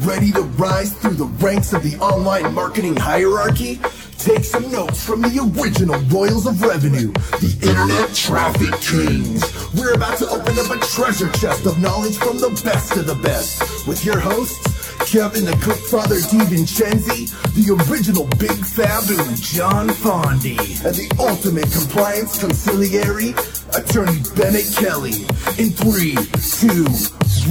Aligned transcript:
Ready 0.00 0.32
to 0.32 0.42
rise 0.42 0.92
through 0.92 1.14
the 1.14 1.26
ranks 1.44 1.72
of 1.72 1.82
the 1.82 1.96
online 1.98 2.52
marketing 2.52 2.96
hierarchy? 2.96 3.80
Take 4.18 4.42
some 4.42 4.70
notes 4.72 5.04
from 5.04 5.22
the 5.22 5.52
original 5.60 6.00
Royals 6.08 6.46
of 6.46 6.60
Revenue, 6.62 7.12
the 7.38 7.56
Internet 7.62 8.14
Traffic 8.14 8.72
Kings. 8.80 9.44
We're 9.74 9.94
about 9.94 10.18
to 10.18 10.28
open 10.28 10.58
up 10.58 10.70
a 10.70 10.80
treasure 10.86 11.30
chest 11.32 11.66
of 11.66 11.78
knowledge 11.80 12.16
from 12.16 12.38
the 12.38 12.48
best 12.64 12.96
of 12.96 13.06
the 13.06 13.14
best 13.16 13.86
with 13.86 14.04
your 14.04 14.18
hosts, 14.18 14.64
Kevin 15.12 15.44
the 15.44 15.52
Clickfather 15.52 16.20
DiVincenzi, 16.28 17.30
the 17.54 17.74
original 17.90 18.24
Big 18.38 18.58
Fabu 18.64 19.40
John 19.40 19.88
Fondi, 19.88 20.58
and 20.84 20.94
the 20.94 21.14
ultimate 21.20 21.70
compliance 21.70 22.42
consigliere, 22.42 23.36
Attorney 23.76 24.22
Bennett 24.34 24.74
Kelly. 24.74 25.24
In 25.62 25.70
three, 25.70 26.16
two, 26.58 26.84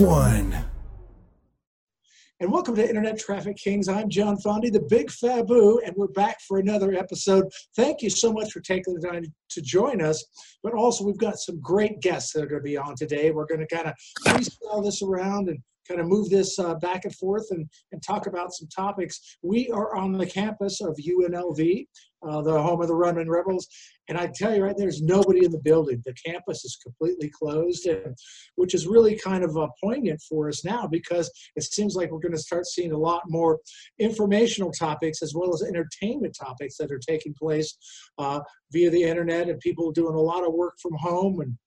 one. 0.04 0.73
And 2.44 2.52
welcome 2.52 2.76
to 2.76 2.86
Internet 2.86 3.20
Traffic 3.20 3.56
Kings. 3.56 3.88
I'm 3.88 4.10
John 4.10 4.36
Fondi, 4.36 4.70
the 4.70 4.86
Big 4.90 5.08
Fabu, 5.10 5.78
and 5.86 5.96
we're 5.96 6.10
back 6.10 6.42
for 6.42 6.60
another 6.60 6.94
episode. 6.94 7.46
Thank 7.78 8.02
you 8.02 8.10
so 8.10 8.34
much 8.34 8.52
for 8.52 8.60
taking 8.60 8.96
the 8.96 9.08
time 9.08 9.24
to 9.52 9.62
join 9.62 10.02
us. 10.02 10.22
But 10.62 10.74
also, 10.74 11.06
we've 11.06 11.18
got 11.18 11.38
some 11.38 11.62
great 11.62 12.02
guests 12.02 12.34
that 12.34 12.44
are 12.44 12.48
going 12.48 12.60
to 12.60 12.66
be 12.66 12.76
on 12.76 12.96
today. 12.98 13.32
We're 13.32 13.46
going 13.46 13.66
to 13.66 13.74
kind 13.74 13.88
of 13.88 13.94
freestyle 14.28 14.84
this 14.84 15.02
around 15.02 15.48
and 15.48 15.60
kind 15.88 16.00
of 16.00 16.08
move 16.08 16.30
this 16.30 16.60
uh, 16.60 16.76
back 16.76 17.06
and 17.06 17.16
forth 17.16 17.48
and, 17.52 17.68
and 17.92 18.02
talk 18.02 18.28
about 18.28 18.54
some 18.54 18.68
topics. 18.68 19.38
We 19.42 19.70
are 19.72 19.96
on 19.96 20.12
the 20.14 20.26
campus 20.26 20.82
of 20.82 20.98
UNLV, 20.98 21.88
uh, 22.28 22.42
the 22.42 22.62
home 22.62 22.82
of 22.82 22.88
the 22.88 22.96
Running 22.96 23.30
Rebels. 23.30 23.68
And 24.10 24.18
I 24.18 24.30
tell 24.34 24.54
you 24.54 24.64
right, 24.64 24.76
there's 24.78 25.02
nobody 25.02 25.46
in 25.46 25.52
the 25.52 25.60
building. 25.60 26.02
The 26.06 26.14
campus 26.26 26.66
is 26.66 26.78
completely 26.82 27.30
closed, 27.30 27.86
and, 27.86 28.16
which 28.56 28.74
is 28.74 28.88
really 28.88 29.18
kind 29.18 29.44
of 29.44 29.56
uh, 29.58 29.68
poignant 29.82 30.22
for 30.28 30.50
us 30.50 30.66
now 30.66 30.88
because 30.88 31.32
it 31.56 31.64
seems 31.64 31.96
like 31.96 32.12
we're 32.12 32.20
going 32.20 32.34
to 32.34 32.38
start 32.38 32.66
seeing 32.66 32.92
a 32.92 32.98
lot 32.98 33.24
more 33.28 33.60
informational 34.00 34.72
topics 34.72 35.22
as 35.22 35.34
well 35.34 35.54
as 35.54 35.64
entertainment 35.64 36.36
topics 36.40 36.78
that 36.78 36.92
are 36.92 37.00
taking 37.00 37.34
place 37.34 37.78
uh, 38.18 38.42
via 38.72 38.90
the 38.90 39.04
internet 39.04 39.50
and 39.50 39.60
people 39.60 39.92
doing 39.92 40.16
a 40.16 40.22
lot 40.22 40.46
of 40.46 40.54
work 40.54 40.74
from 40.82 40.94
home 40.96 41.40
and 41.40 41.58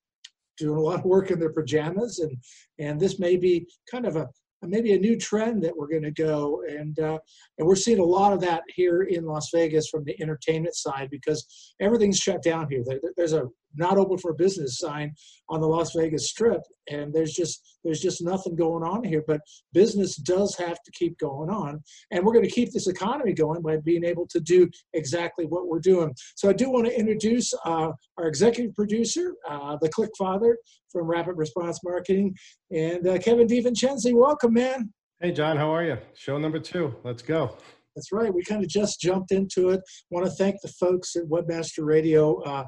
doing 0.57 0.77
a 0.77 0.81
lot 0.81 0.99
of 0.99 1.05
work 1.05 1.31
in 1.31 1.39
their 1.39 1.53
pajamas 1.53 2.19
and 2.19 2.37
and 2.79 3.01
this 3.01 3.19
may 3.19 3.37
be 3.37 3.67
kind 3.91 4.07
of 4.07 4.17
a 4.17 4.29
maybe 4.63 4.93
a 4.93 4.99
new 4.99 5.17
trend 5.17 5.63
that 5.63 5.77
we're 5.77 5.89
going 5.89 6.03
to 6.03 6.11
go 6.11 6.63
and 6.69 6.99
uh, 6.99 7.19
and 7.59 7.67
we're 7.67 7.77
seeing 7.77 7.99
a 7.99 8.05
lot 8.05 8.33
of 8.33 8.41
that 8.41 8.63
here 8.75 9.03
in 9.03 9.25
Las 9.25 9.51
Vegas 9.53 9.89
from 9.89 10.05
the 10.05 10.21
entertainment 10.21 10.75
side 10.75 11.09
because 11.11 11.75
everything's 11.81 12.19
shut 12.19 12.43
down 12.43 12.67
here. 12.71 12.83
There, 12.85 13.01
there's 13.17 13.33
a 13.33 13.47
not 13.75 13.99
open 13.99 14.19
for 14.19 14.33
business 14.35 14.79
sign 14.79 15.15
on 15.49 15.61
the 15.61 15.67
Las 15.67 15.93
Vegas 15.95 16.31
Strip, 16.31 16.61
and 16.91 17.13
there's 17.13 17.33
just 17.33 17.63
there's 17.85 18.01
just 18.01 18.23
nothing 18.23 18.57
going 18.57 18.83
on 18.83 19.05
here. 19.05 19.23
But 19.27 19.41
business 19.73 20.17
does 20.17 20.57
have 20.57 20.83
to 20.83 20.91
keep 20.93 21.19
going 21.19 21.51
on, 21.51 21.83
and 22.11 22.25
we're 22.25 22.33
going 22.33 22.45
to 22.45 22.51
keep 22.51 22.73
this 22.73 22.89
economy 22.89 23.33
going 23.33 23.63
by 23.63 23.77
being 23.79 24.05
able 24.05 24.27
to 24.29 24.41
do 24.41 24.69
exactly 24.95 25.45
what 25.47 25.69
we're 25.69 25.81
doing. 25.81 26.15
So 26.37 26.49
I 26.49 26.53
do 26.53 26.71
want 26.71 26.87
to 26.87 26.99
introduce 26.99 27.53
uh, 27.65 27.93
our 28.19 28.27
executive 28.27 28.75
producer, 28.75 29.35
uh, 29.49 29.77
the 29.81 29.89
Click 29.89 30.11
Father 30.19 30.57
from 30.91 31.07
Rapid 31.07 31.37
Response 31.37 31.81
Marketing, 31.85 32.35
and 32.71 33.07
uh, 33.07 33.19
Kevin 33.19 33.47
DiVincenzi. 33.47 34.15
Welcome, 34.15 34.55
man. 34.55 34.93
Hey, 35.21 35.33
John, 35.33 35.57
how 35.57 35.75
are 35.75 35.85
you? 35.85 35.97
Show 36.15 36.39
number 36.39 36.59
two. 36.59 36.95
Let's 37.03 37.23
go. 37.23 37.57
That's 37.97 38.13
right. 38.13 38.33
We 38.33 38.45
kind 38.45 38.63
of 38.63 38.69
just 38.69 39.01
jumped 39.01 39.33
into 39.33 39.71
it. 39.71 39.81
Want 40.11 40.27
to 40.27 40.33
thank 40.33 40.61
the 40.61 40.69
folks 40.69 41.17
at 41.17 41.25
Webmaster 41.25 41.85
Radio 41.85 42.43
uh, 42.43 42.65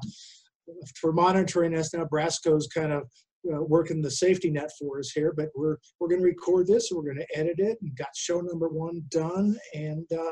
for 0.99 1.11
monitoring 1.11 1.75
us. 1.75 1.93
Now, 1.93 2.05
Brasco's 2.05 2.67
kind 2.67 2.91
of 2.91 3.03
uh, 3.53 3.61
working 3.63 4.01
the 4.01 4.11
safety 4.11 4.49
net 4.49 4.69
for 4.77 4.99
us 4.99 5.11
here, 5.11 5.33
but 5.35 5.47
we're 5.55 5.77
we're 5.99 6.09
going 6.09 6.21
to 6.21 6.25
record 6.25 6.67
this. 6.67 6.89
We're 6.91 7.03
going 7.03 7.17
to 7.25 7.39
edit 7.39 7.59
it, 7.59 7.77
and 7.81 7.95
got 7.97 8.09
show 8.15 8.41
number 8.41 8.67
one 8.67 9.03
done. 9.09 9.57
And 9.73 10.05
uh, 10.11 10.31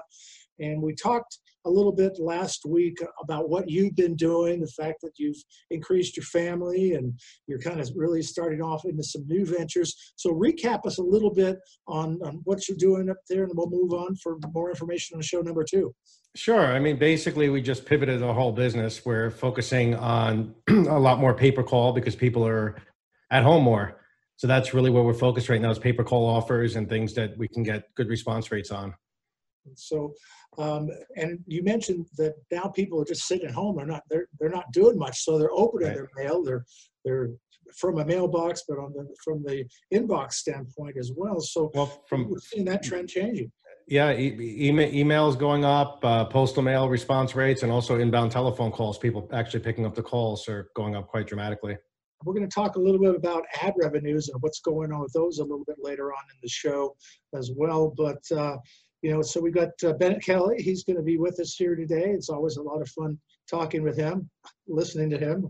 and 0.60 0.82
we 0.82 0.94
talked 0.96 1.38
a 1.66 1.70
little 1.70 1.92
bit 1.92 2.14
last 2.20 2.62
week 2.66 2.98
about 3.22 3.50
what 3.50 3.70
you've 3.70 3.96
been 3.96 4.16
doing, 4.16 4.62
the 4.62 4.68
fact 4.68 5.02
that 5.02 5.12
you've 5.18 5.38
increased 5.70 6.16
your 6.16 6.24
family 6.24 6.94
and 6.94 7.14
you're 7.48 7.60
kind 7.60 7.80
of 7.80 7.90
really 7.96 8.22
starting 8.22 8.62
off 8.62 8.86
into 8.86 9.04
some 9.04 9.28
new 9.28 9.46
ventures. 9.46 9.94
So 10.16 10.32
recap 10.32 10.86
us 10.86 10.98
a 10.98 11.04
little 11.04 11.34
bit 11.34 11.58
on, 11.88 12.20
on 12.24 12.42
what 12.46 12.68
you're 12.68 12.78
doing 12.78 13.10
up 13.10 13.18
there, 13.30 13.44
and 13.44 13.52
we'll 13.54 13.70
move 13.70 13.92
on 13.92 14.16
for 14.16 14.38
more 14.54 14.70
information 14.70 15.18
on 15.18 15.22
show 15.22 15.42
number 15.42 15.66
two. 15.70 15.94
Sure. 16.38 16.68
I 16.68 16.78
mean, 16.78 16.98
basically, 16.98 17.50
we 17.50 17.64
just 17.64 17.84
pivoted 17.84 18.20
the 18.20 18.32
whole 18.32 18.52
business. 18.52 19.04
We're 19.04 19.32
focusing 19.32 19.96
on 19.96 20.54
a 20.70 21.00
lot 21.00 21.20
more 21.20 21.34
pay 21.34 21.52
per 21.52 21.64
call 21.64 21.94
because 21.94 22.16
people 22.16 22.46
are 22.46 22.76
at 23.32 23.42
home 23.42 23.64
more. 23.64 24.00
So 24.36 24.46
that's 24.46 24.72
really 24.72 24.92
where 24.92 25.02
we're 25.02 25.16
focused 25.16 25.50
right 25.50 25.60
now 25.60 25.72
is 25.72 25.80
pay 25.80 25.94
per 25.94 26.04
call 26.04 26.28
offers 26.28 26.76
and 26.76 26.88
things 26.88 27.16
that 27.16 27.36
we 27.40 27.48
can 27.48 27.64
get 27.64 27.86
good 27.96 28.08
response 28.08 28.52
rates 28.52 28.70
on. 28.70 28.94
So, 29.74 30.14
um, 30.60 30.92
and 31.16 31.40
you 31.48 31.64
mentioned 31.64 32.06
that 32.18 32.36
now 32.52 32.68
people 32.68 33.02
are 33.02 33.06
just 33.06 33.28
sitting 33.28 33.48
at 33.48 33.56
home. 33.56 33.78
They're 33.78 33.88
not 33.88 34.04
they're 34.08 34.28
they're 34.40 34.50
not 34.50 34.72
doing 34.72 35.00
much. 35.00 35.24
So 35.24 35.40
they're 35.40 35.52
opening 35.52 35.88
right. 35.88 35.96
their 35.96 36.10
mail. 36.16 36.44
They're 36.44 36.66
they're 37.04 37.32
from 37.76 37.98
a 37.98 38.06
mailbox, 38.06 38.62
but 38.70 38.78
on 38.78 38.94
the 38.94 39.08
from 39.24 39.42
the 39.44 39.66
inbox 39.92 40.34
standpoint 40.34 40.98
as 41.00 41.12
well. 41.16 41.40
So 41.40 41.72
well, 41.74 42.04
from 42.08 42.30
we're 42.30 42.38
seeing 42.38 42.66
that 42.66 42.84
trend 42.84 43.10
changing. 43.10 43.52
Yeah, 43.88 44.12
e- 44.12 44.68
email, 44.68 44.92
emails 44.92 45.40
going 45.40 45.64
up, 45.64 46.04
uh, 46.04 46.26
postal 46.26 46.62
mail 46.62 46.90
response 46.90 47.36
rates, 47.36 47.64
and 47.64 47.72
also 47.72 48.00
inbound 48.00 48.32
telephone 48.32 48.72
calls. 48.72 48.98
People 48.98 49.30
actually 49.32 49.62
picking 49.62 49.86
up 49.86 49.96
the 49.96 50.04
calls 50.04 50.50
are 50.50 50.70
going 50.76 50.96
up 50.96 51.08
quite 51.08 51.26
dramatically. 51.26 51.78
We're 52.26 52.34
going 52.34 52.50
to 52.50 52.54
talk 52.54 52.76
a 52.76 52.80
little 52.80 53.00
bit 53.00 53.16
about 53.16 53.44
ad 53.62 53.76
revenues 53.78 54.28
and 54.28 54.42
what's 54.42 54.60
going 54.60 54.92
on 54.92 55.02
with 55.02 55.14
those 55.14 55.40
a 55.40 55.44
little 55.44 55.64
bit 55.66 55.78
later 55.80 56.12
on 56.12 56.24
in 56.32 56.38
the 56.42 56.50
show 56.50 56.96
as 57.34 57.52
well. 57.56 57.94
But 57.96 58.22
uh, 58.36 58.58
you 59.02 59.12
know, 59.12 59.22
so 59.22 59.40
we've 59.40 59.54
got 59.54 59.70
uh, 59.86 59.94
Bennett 59.94 60.24
Kelly. 60.24 60.62
He's 60.62 60.84
going 60.84 60.98
to 60.98 61.04
be 61.04 61.18
with 61.18 61.40
us 61.40 61.56
here 61.56 61.76
today. 61.76 62.10
It's 62.10 62.30
always 62.30 62.58
a 62.58 62.64
lot 62.64 62.82
of 62.82 62.90
fun 62.90 63.18
talking 63.50 63.84
with 63.84 63.96
him, 63.96 64.30
listening 64.68 65.10
to 65.12 65.18
him, 65.18 65.48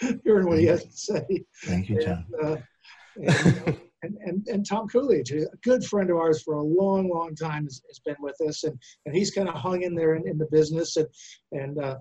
hearing 0.24 0.46
what 0.46 0.58
he 0.58 0.66
has 0.66 0.84
to 0.84 0.92
say. 0.92 1.44
Thank 1.64 1.90
you, 1.90 2.00
John. 2.00 2.24
And, 2.40 2.48
uh, 2.48 3.32
and, 3.66 3.80
and, 4.04 4.16
and, 4.20 4.46
and, 4.48 4.66
Tom 4.66 4.86
Coolidge, 4.88 5.32
a 5.32 5.46
good 5.62 5.84
friend 5.84 6.10
of 6.10 6.16
ours 6.16 6.42
for 6.42 6.54
a 6.54 6.62
long, 6.62 7.08
long 7.08 7.34
time, 7.34 7.64
has, 7.64 7.82
has 7.88 7.98
been 8.00 8.16
with 8.20 8.36
us, 8.46 8.64
and, 8.64 8.78
and 9.06 9.14
he's 9.14 9.30
kind 9.30 9.48
of 9.48 9.54
hung 9.54 9.82
in 9.82 9.94
there 9.94 10.14
in, 10.14 10.28
in 10.28 10.38
the 10.38 10.48
business. 10.50 10.96
And 10.96 11.06
and 11.52 11.78
uh, 11.78 11.96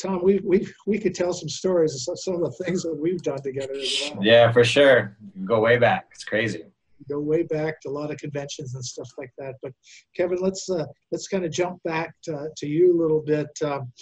Tom, 0.00 0.22
we 0.22 0.40
we 0.44 0.66
we 0.86 0.98
could 0.98 1.14
tell 1.14 1.32
some 1.32 1.48
stories 1.48 2.08
of 2.08 2.18
some 2.18 2.34
of 2.34 2.40
the 2.40 2.64
things 2.64 2.82
that 2.82 2.94
we've 2.94 3.22
done 3.22 3.42
together 3.42 3.74
as 3.74 4.10
well. 4.14 4.24
Yeah, 4.24 4.52
for 4.52 4.64
sure. 4.64 5.16
Go 5.44 5.60
way 5.60 5.78
back. 5.78 6.08
It's 6.12 6.24
crazy. 6.24 6.64
Go 7.08 7.20
way 7.20 7.44
back 7.44 7.80
to 7.82 7.88
a 7.88 7.90
lot 7.90 8.10
of 8.10 8.18
conventions 8.18 8.74
and 8.74 8.84
stuff 8.84 9.08
like 9.18 9.30
that. 9.38 9.54
But 9.62 9.72
Kevin, 10.16 10.38
let's 10.40 10.68
uh, 10.70 10.86
let's 11.12 11.28
kind 11.28 11.44
of 11.44 11.52
jump 11.52 11.82
back 11.84 12.14
to, 12.24 12.48
to 12.56 12.66
you 12.66 12.98
a 12.98 13.00
little 13.00 13.22
bit. 13.24 13.48
Um, 13.64 13.92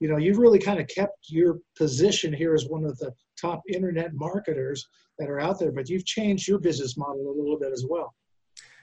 you 0.00 0.08
know, 0.08 0.16
you've 0.16 0.38
really 0.38 0.58
kind 0.58 0.80
of 0.80 0.86
kept 0.88 1.18
your 1.28 1.58
position 1.76 2.32
here 2.32 2.54
as 2.54 2.66
one 2.66 2.84
of 2.84 2.98
the 2.98 3.12
top 3.40 3.62
internet 3.72 4.12
marketers 4.14 4.86
that 5.18 5.28
are 5.28 5.40
out 5.40 5.58
there, 5.58 5.72
but 5.72 5.88
you've 5.88 6.04
changed 6.04 6.48
your 6.48 6.58
business 6.58 6.96
model 6.96 7.30
a 7.30 7.36
little 7.36 7.58
bit 7.58 7.72
as 7.72 7.84
well. 7.88 8.14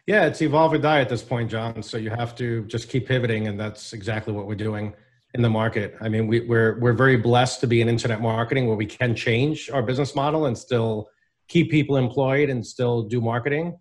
Yeah, 0.06 0.26
it's 0.26 0.42
evolve 0.42 0.74
or 0.74 0.78
die 0.78 1.00
at 1.00 1.08
this 1.08 1.24
point, 1.24 1.50
John. 1.50 1.82
So 1.82 1.98
you 1.98 2.10
have 2.10 2.36
to 2.36 2.66
just 2.66 2.90
keep 2.90 3.08
pivoting, 3.08 3.48
and 3.48 3.60
that's 3.60 3.94
exactly 3.94 4.34
what 4.34 4.48
we're 4.48 4.56
doing 4.56 4.94
in 5.34 5.42
the 5.42 5.50
market. 5.50 5.96
I 6.02 6.10
mean, 6.10 6.28
we, 6.28 6.42
we're 6.42 6.78
we're 6.80 6.94
very 6.94 7.16
blessed 7.18 7.62
to 7.62 7.68
be 7.68 7.82
in 7.82 7.88
internet 7.88 8.22
marketing 8.22 8.68
where 8.68 8.76
we 8.76 8.86
can 8.86 9.16
change 9.16 9.70
our 9.70 9.82
business 9.82 10.14
model 10.14 10.46
and 10.48 10.58
still 10.58 11.08
keep 11.48 11.72
people 11.72 11.96
employed 11.96 12.50
and 12.50 12.66
still 12.66 13.04
do 13.04 13.22
marketing. 13.22 13.78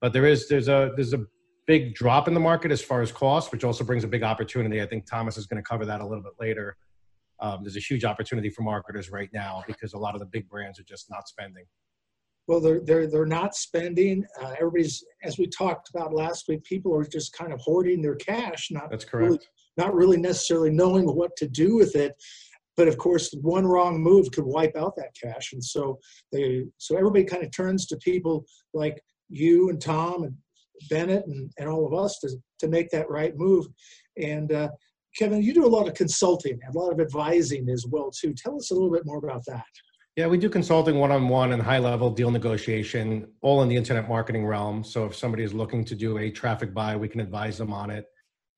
But 0.00 0.12
there 0.12 0.26
is 0.26 0.48
there's 0.48 0.68
a 0.68 0.92
there's 0.94 1.14
a 1.14 1.24
big 1.66 1.94
drop 1.94 2.28
in 2.28 2.34
the 2.34 2.40
market 2.40 2.70
as 2.70 2.82
far 2.82 3.00
as 3.02 3.10
cost, 3.10 3.50
which 3.50 3.64
also 3.64 3.82
brings 3.82 4.04
a 4.04 4.08
big 4.08 4.22
opportunity. 4.22 4.82
I 4.82 4.86
think 4.86 5.06
Thomas 5.06 5.36
is 5.36 5.46
going 5.46 5.62
to 5.62 5.68
cover 5.68 5.84
that 5.86 6.00
a 6.00 6.06
little 6.06 6.22
bit 6.22 6.34
later. 6.38 6.76
Um, 7.40 7.62
there's 7.62 7.76
a 7.76 7.80
huge 7.80 8.04
opportunity 8.04 8.50
for 8.50 8.62
marketers 8.62 9.10
right 9.10 9.30
now 9.32 9.62
because 9.66 9.92
a 9.92 9.98
lot 9.98 10.14
of 10.14 10.20
the 10.20 10.26
big 10.26 10.48
brands 10.48 10.80
are 10.80 10.84
just 10.84 11.10
not 11.10 11.28
spending. 11.28 11.64
Well, 12.48 12.60
they're 12.60 12.80
they're 12.84 13.06
they're 13.08 13.26
not 13.26 13.54
spending. 13.54 14.24
Uh, 14.40 14.54
everybody's, 14.58 15.04
as 15.24 15.36
we 15.36 15.48
talked 15.48 15.90
about 15.90 16.14
last 16.14 16.46
week, 16.48 16.62
people 16.62 16.94
are 16.94 17.04
just 17.04 17.32
kind 17.32 17.52
of 17.52 17.60
hoarding 17.60 18.00
their 18.00 18.14
cash. 18.14 18.68
Not 18.70 18.88
that's 18.90 19.04
correct. 19.04 19.26
Really, 19.26 19.40
not 19.76 19.94
really 19.94 20.16
necessarily 20.16 20.70
knowing 20.70 21.06
what 21.06 21.34
to 21.36 21.48
do 21.48 21.76
with 21.76 21.96
it. 21.96 22.14
But 22.76 22.88
of 22.88 22.98
course, 22.98 23.34
one 23.40 23.66
wrong 23.66 24.00
move 24.00 24.30
could 24.30 24.44
wipe 24.44 24.76
out 24.76 24.94
that 24.96 25.16
cash, 25.20 25.54
and 25.54 25.64
so 25.64 25.98
they 26.30 26.64
so 26.78 26.96
everybody 26.96 27.24
kind 27.24 27.42
of 27.42 27.50
turns 27.50 27.86
to 27.86 27.96
people 27.96 28.44
like 28.74 29.02
you 29.28 29.70
and 29.70 29.80
Tom 29.80 30.22
and 30.22 30.36
Bennett 30.88 31.26
and, 31.26 31.50
and 31.58 31.68
all 31.68 31.86
of 31.86 31.94
us 31.94 32.18
to, 32.20 32.30
to 32.60 32.68
make 32.68 32.90
that 32.90 33.10
right 33.10 33.36
move. 33.36 33.66
And 34.16 34.52
uh, 34.52 34.68
Kevin, 35.18 35.42
you 35.42 35.54
do 35.54 35.64
a 35.64 35.68
lot 35.68 35.88
of 35.88 35.94
consulting, 35.94 36.58
and 36.62 36.74
a 36.74 36.78
lot 36.78 36.92
of 36.92 37.00
advising 37.00 37.68
as 37.70 37.86
well 37.86 38.10
too. 38.10 38.34
Tell 38.34 38.56
us 38.56 38.70
a 38.70 38.74
little 38.74 38.90
bit 38.90 39.06
more 39.06 39.18
about 39.18 39.44
that. 39.46 39.64
Yeah, 40.16 40.26
we 40.26 40.38
do 40.38 40.48
consulting 40.48 40.98
one-on-one 40.98 41.52
and 41.52 41.62
high-level 41.62 42.10
deal 42.10 42.30
negotiation, 42.30 43.26
all 43.42 43.62
in 43.62 43.68
the 43.68 43.76
internet 43.76 44.08
marketing 44.08 44.46
realm. 44.46 44.82
So 44.82 45.04
if 45.04 45.14
somebody 45.14 45.42
is 45.42 45.52
looking 45.52 45.84
to 45.84 45.94
do 45.94 46.18
a 46.18 46.30
traffic 46.30 46.72
buy, 46.72 46.96
we 46.96 47.08
can 47.08 47.20
advise 47.20 47.58
them 47.58 47.72
on 47.72 47.90
it 47.90 48.06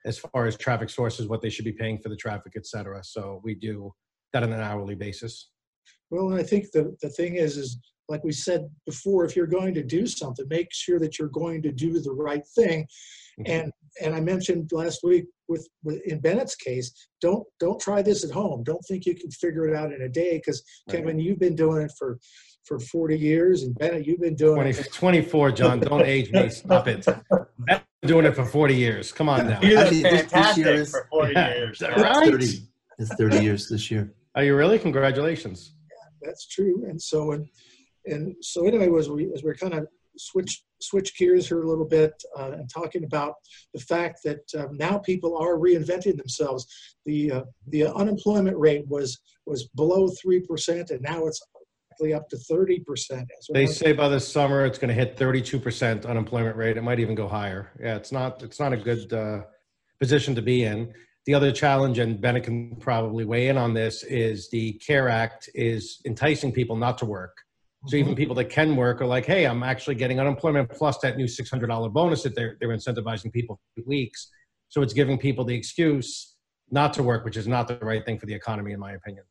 as 0.04 0.18
far 0.18 0.46
as 0.46 0.56
traffic 0.56 0.88
sources, 0.88 1.26
what 1.26 1.42
they 1.42 1.50
should 1.50 1.64
be 1.64 1.72
paying 1.72 1.98
for 1.98 2.10
the 2.10 2.16
traffic, 2.16 2.52
et 2.56 2.64
cetera. 2.64 3.02
So 3.02 3.40
we 3.42 3.56
do 3.56 3.92
that 4.32 4.44
on 4.44 4.52
an 4.52 4.60
hourly 4.60 4.94
basis. 4.94 5.50
Well, 6.10 6.32
I 6.32 6.44
think 6.44 6.70
the, 6.72 6.96
the 7.02 7.10
thing 7.10 7.34
is, 7.34 7.56
is 7.56 7.78
like 8.08 8.24
we 8.24 8.32
said 8.32 8.68
before, 8.86 9.24
if 9.24 9.36
you're 9.36 9.46
going 9.46 9.74
to 9.74 9.82
do 9.82 10.06
something, 10.06 10.46
make 10.48 10.68
sure 10.72 10.98
that 10.98 11.18
you're 11.18 11.28
going 11.28 11.62
to 11.62 11.70
do 11.72 12.00
the 12.00 12.12
right 12.12 12.46
thing. 12.56 12.86
Mhm. 13.40 13.48
And 13.48 13.72
and 14.02 14.14
I 14.14 14.20
mentioned 14.20 14.70
last 14.72 15.00
week 15.02 15.24
with, 15.48 15.66
with 15.82 16.00
in 16.06 16.20
Bennett's 16.20 16.54
case, 16.56 16.92
don't 17.20 17.46
don't 17.60 17.80
try 17.80 18.02
this 18.02 18.24
at 18.24 18.30
home. 18.30 18.62
Don't 18.64 18.84
think 18.88 19.06
you 19.06 19.14
can 19.14 19.30
figure 19.30 19.66
it 19.68 19.74
out 19.74 19.92
in 19.92 20.02
a 20.02 20.08
day 20.08 20.38
because 20.38 20.62
Right. 20.88 20.96
Kevin, 20.98 21.18
you've 21.18 21.38
been 21.38 21.54
doing 21.56 21.82
it 21.82 21.92
for 21.98 22.18
for 22.64 22.78
40 22.78 23.18
years, 23.18 23.62
and 23.62 23.74
Bennett, 23.78 24.06
you've 24.06 24.20
been 24.20 24.34
doing 24.34 24.56
20, 24.56 24.70
it. 24.70 24.92
24, 24.92 25.52
John. 25.52 25.80
Don't 25.80 26.04
age 26.04 26.30
me. 26.32 26.50
Stop 26.50 26.86
it. 26.86 27.06
I've 27.08 27.82
been 28.02 28.08
doing 28.08 28.26
it 28.26 28.34
for 28.34 28.44
40 28.44 28.74
years. 28.76 29.10
Come 29.10 29.30
on 29.30 29.46
now. 29.48 29.58
You 29.62 29.78
I 29.78 29.84
did 29.84 29.92
mean, 29.92 30.02
this- 30.02 30.12
this 30.12 30.20
fantastic 30.32 30.64
year 30.66 30.74
is- 30.74 30.90
for 30.90 31.06
40 31.10 31.32
Yeah. 31.32 31.54
years. 31.54 31.80
Right. 31.80 32.28
It's 32.28 32.30
30, 32.30 32.68
it's 32.98 33.14
30 33.14 33.38
years 33.42 33.68
this 33.70 33.90
year. 33.90 34.12
Are 34.34 34.44
you 34.44 34.54
really? 34.54 34.78
Congratulations. 34.78 35.72
Yeah, 35.90 36.28
That's 36.28 36.46
true. 36.46 36.84
And 36.86 37.00
so 37.00 37.32
and 37.32 37.48
and 38.08 38.34
so 38.40 38.66
anyway, 38.66 38.88
was 38.88 39.08
we 39.08 39.30
as 39.34 39.42
we're 39.42 39.54
kind 39.54 39.74
of 39.74 39.86
switch 40.16 40.62
switch 40.80 41.16
gears 41.16 41.48
here 41.48 41.62
a 41.62 41.68
little 41.68 41.84
bit 41.84 42.12
uh, 42.38 42.52
and 42.52 42.70
talking 42.70 43.04
about 43.04 43.34
the 43.74 43.80
fact 43.80 44.20
that 44.24 44.40
um, 44.56 44.76
now 44.76 44.98
people 44.98 45.36
are 45.36 45.56
reinventing 45.56 46.16
themselves. 46.16 46.66
The 47.06 47.32
uh, 47.32 47.42
the 47.68 47.86
unemployment 47.94 48.56
rate 48.58 48.86
was 48.88 49.18
was 49.46 49.68
below 49.76 50.08
three 50.22 50.40
percent, 50.40 50.90
and 50.90 51.00
now 51.02 51.26
it's 51.26 51.40
up 52.14 52.28
to 52.28 52.36
thirty 52.36 52.80
percent. 52.80 53.28
They 53.52 53.66
say 53.66 53.92
by 53.92 54.08
the 54.08 54.20
summer 54.20 54.64
it's 54.64 54.78
going 54.78 54.88
to 54.88 54.94
hit 54.94 55.16
32% 55.16 56.06
unemployment 56.06 56.54
rate. 56.56 56.76
It 56.76 56.82
might 56.82 57.00
even 57.00 57.16
go 57.16 57.26
higher. 57.26 57.72
Yeah, 57.80 57.96
it's 57.96 58.12
not 58.12 58.42
it's 58.42 58.60
not 58.60 58.72
a 58.72 58.76
good 58.76 59.12
uh, 59.12 59.42
position 59.98 60.34
to 60.36 60.42
be 60.42 60.64
in. 60.64 60.92
The 61.26 61.34
other 61.34 61.52
challenge, 61.52 61.98
and 61.98 62.20
Bennett 62.20 62.44
can 62.44 62.76
probably 62.76 63.24
weigh 63.24 63.48
in 63.48 63.58
on 63.58 63.74
this, 63.74 64.02
is 64.04 64.48
the 64.48 64.74
CARE 64.74 65.10
Act 65.10 65.50
is 65.54 66.00
enticing 66.06 66.52
people 66.52 66.76
not 66.76 66.96
to 66.98 67.04
work. 67.04 67.36
So 67.86 67.96
even 67.96 68.16
people 68.16 68.34
that 68.36 68.46
can 68.46 68.74
work 68.74 69.00
are 69.00 69.06
like, 69.06 69.24
hey, 69.24 69.46
I'm 69.46 69.62
actually 69.62 69.94
getting 69.94 70.18
unemployment 70.18 70.68
plus 70.70 70.98
that 70.98 71.16
new 71.16 71.26
$600 71.26 71.92
bonus 71.92 72.22
that 72.24 72.34
they're, 72.34 72.56
they're 72.60 72.70
incentivizing 72.70 73.32
people 73.32 73.60
for 73.74 73.82
weeks. 73.86 74.30
So 74.68 74.82
it's 74.82 74.92
giving 74.92 75.16
people 75.16 75.44
the 75.44 75.54
excuse 75.54 76.34
not 76.70 76.92
to 76.94 77.02
work, 77.02 77.24
which 77.24 77.36
is 77.36 77.46
not 77.46 77.68
the 77.68 77.76
right 77.76 78.04
thing 78.04 78.18
for 78.18 78.26
the 78.26 78.34
economy, 78.34 78.72
in 78.72 78.80
my 78.80 78.92
opinion. 78.92 79.24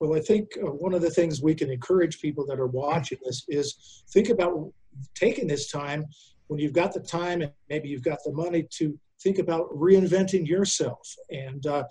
Well, 0.00 0.16
I 0.16 0.20
think 0.20 0.48
uh, 0.56 0.66
one 0.66 0.94
of 0.94 1.02
the 1.02 1.10
things 1.10 1.42
we 1.42 1.54
can 1.54 1.70
encourage 1.70 2.18
people 2.20 2.46
that 2.46 2.58
are 2.58 2.66
watching 2.66 3.18
this 3.24 3.44
is 3.48 4.02
think 4.10 4.30
about 4.30 4.72
taking 5.14 5.46
this 5.46 5.70
time 5.70 6.06
when 6.48 6.58
you've 6.58 6.72
got 6.72 6.92
the 6.92 7.00
time 7.00 7.42
and 7.42 7.52
maybe 7.68 7.88
you've 7.88 8.02
got 8.02 8.18
the 8.24 8.32
money 8.32 8.66
to 8.78 8.98
think 9.22 9.38
about 9.38 9.70
reinventing 9.70 10.46
yourself 10.46 11.14
and 11.30 11.66
uh, 11.66 11.84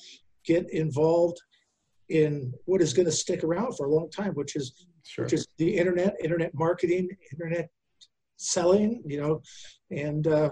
get 0.45 0.69
involved 0.71 1.39
in 2.09 2.53
what 2.65 2.81
is 2.81 2.91
going 2.91 3.05
to 3.05 3.11
stick 3.11 3.43
around 3.43 3.77
for 3.77 3.85
a 3.85 3.89
long 3.89 4.09
time, 4.09 4.33
which 4.33 4.55
is 4.55 4.85
Sure. 5.03 5.25
which 5.25 5.33
is 5.33 5.47
the 5.57 5.77
internet, 5.77 6.15
internet 6.23 6.53
marketing, 6.53 7.09
internet 7.31 7.69
selling, 8.37 9.01
you 9.05 9.19
know, 9.21 9.41
and 9.91 10.27
uh, 10.27 10.49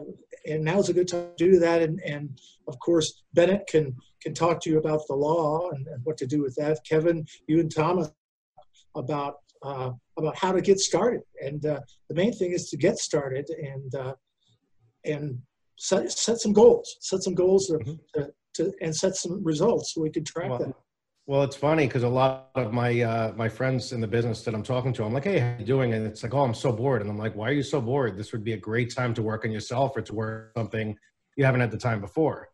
and 0.47 0.63
now's 0.63 0.89
a 0.89 0.93
good 0.93 1.07
time 1.07 1.27
to 1.37 1.45
do 1.51 1.59
that. 1.59 1.81
And 1.81 1.99
and 2.05 2.39
of 2.67 2.77
course, 2.79 3.23
Bennett 3.33 3.67
can 3.67 3.95
can 4.21 4.33
talk 4.33 4.61
to 4.61 4.69
you 4.69 4.77
about 4.79 5.01
the 5.07 5.15
law 5.15 5.69
and, 5.71 5.87
and 5.87 6.03
what 6.05 6.17
to 6.17 6.27
do 6.27 6.41
with 6.41 6.55
that. 6.55 6.79
Kevin, 6.87 7.25
you 7.47 7.59
and 7.59 7.73
Thomas 7.73 8.11
about 8.95 9.35
uh, 9.63 9.91
about 10.17 10.37
how 10.37 10.51
to 10.51 10.61
get 10.61 10.79
started. 10.79 11.21
And 11.41 11.65
uh, 11.65 11.79
the 12.09 12.15
main 12.15 12.33
thing 12.33 12.51
is 12.51 12.69
to 12.69 12.77
get 12.77 12.97
started 12.97 13.49
and 13.49 13.95
uh, 13.95 14.13
and 15.05 15.39
set 15.77 16.11
set 16.11 16.39
some 16.39 16.53
goals, 16.53 16.97
set 16.99 17.23
some 17.23 17.33
goals 17.35 17.67
to, 17.67 17.73
Mhm. 17.79 17.99
to, 18.15 18.33
to 18.55 18.73
and 18.81 18.95
set 18.95 19.15
some 19.15 19.43
results 19.43 19.93
so 19.93 20.01
we 20.01 20.09
can 20.09 20.23
track 20.23 20.59
them. 20.59 20.73
Well, 21.29 21.43
it's 21.43 21.55
funny 21.55 21.85
because 21.85 22.01
a 22.01 22.09
lot 22.09 22.49
of 22.55 22.73
my 22.73 23.01
uh, 23.01 23.33
my 23.35 23.47
friends 23.47 23.91
in 23.91 24.01
the 24.01 24.07
business 24.07 24.41
that 24.45 24.55
I'm 24.55 24.63
talking 24.63 24.91
to, 24.93 25.03
I'm 25.03 25.13
like, 25.13 25.25
"Hey, 25.25 25.37
how 25.37 25.55
you 25.59 25.63
doing?" 25.63 25.93
And 25.93 26.07
it's 26.07 26.23
like, 26.23 26.33
"Oh, 26.33 26.41
I'm 26.41 26.55
so 26.55 26.71
bored." 26.71 27.03
And 27.03 27.11
I'm 27.11 27.19
like, 27.19 27.35
"Why 27.35 27.49
are 27.49 27.53
you 27.53 27.61
so 27.61 27.79
bored? 27.79 28.17
This 28.17 28.31
would 28.31 28.43
be 28.43 28.53
a 28.53 28.57
great 28.57 28.91
time 28.91 29.13
to 29.13 29.21
work 29.21 29.45
on 29.45 29.51
yourself 29.51 29.95
or 29.95 30.01
to 30.01 30.15
work 30.15 30.53
something 30.57 30.97
you 31.37 31.45
haven't 31.45 31.61
had 31.61 31.69
the 31.69 31.77
time 31.77 32.01
before, 32.01 32.49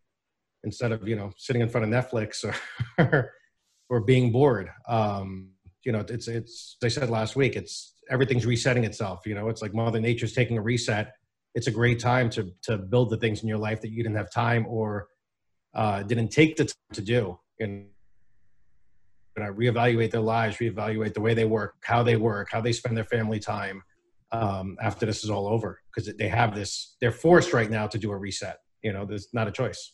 instead 0.65 0.91
of 0.91 1.07
you 1.07 1.15
know 1.15 1.31
sitting 1.37 1.61
in 1.61 1.69
front 1.69 1.85
of 1.85 1.89
Netflix 1.89 2.43
or 2.97 3.31
or 3.87 4.01
being 4.01 4.33
bored." 4.33 4.69
Um, 4.89 5.51
you 5.85 5.93
know, 5.93 6.03
it's 6.09 6.27
it's. 6.27 6.75
They 6.81 6.89
said 6.89 7.09
last 7.09 7.37
week, 7.37 7.55
it's 7.55 7.93
everything's 8.09 8.45
resetting 8.45 8.83
itself. 8.83 9.25
You 9.25 9.35
know, 9.35 9.47
it's 9.47 9.61
like 9.61 9.73
Mother 9.73 10.01
Nature's 10.01 10.33
taking 10.33 10.57
a 10.57 10.61
reset. 10.61 11.13
It's 11.53 11.67
a 11.67 11.71
great 11.71 12.01
time 12.01 12.29
to 12.31 12.51
to 12.63 12.77
build 12.77 13.09
the 13.09 13.17
things 13.17 13.41
in 13.41 13.47
your 13.47 13.57
life 13.57 13.79
that 13.79 13.91
you 13.91 14.03
didn't 14.03 14.17
have 14.17 14.31
time 14.31 14.65
or 14.67 15.07
uh, 15.73 16.03
didn't 16.03 16.27
take 16.27 16.57
the 16.57 16.65
time 16.65 16.91
to 16.95 17.01
do. 17.01 17.39
And 17.61 17.85
uh, 19.37 19.51
reevaluate 19.51 20.11
their 20.11 20.21
lives, 20.21 20.57
reevaluate 20.57 21.13
the 21.13 21.21
way 21.21 21.33
they 21.33 21.45
work, 21.45 21.75
how 21.83 22.03
they 22.03 22.15
work, 22.15 22.49
how 22.51 22.61
they 22.61 22.71
spend 22.71 22.95
their 22.95 23.05
family 23.05 23.39
time 23.39 23.83
um, 24.31 24.77
after 24.81 25.05
this 25.05 25.23
is 25.23 25.29
all 25.29 25.47
over. 25.47 25.81
Because 25.93 26.13
they 26.15 26.27
have 26.27 26.55
this, 26.55 26.95
they're 27.01 27.11
forced 27.11 27.53
right 27.53 27.69
now 27.69 27.87
to 27.87 27.97
do 27.97 28.11
a 28.11 28.17
reset. 28.17 28.57
You 28.81 28.93
know, 28.93 29.05
there's 29.05 29.27
not 29.33 29.47
a 29.47 29.51
choice. 29.51 29.93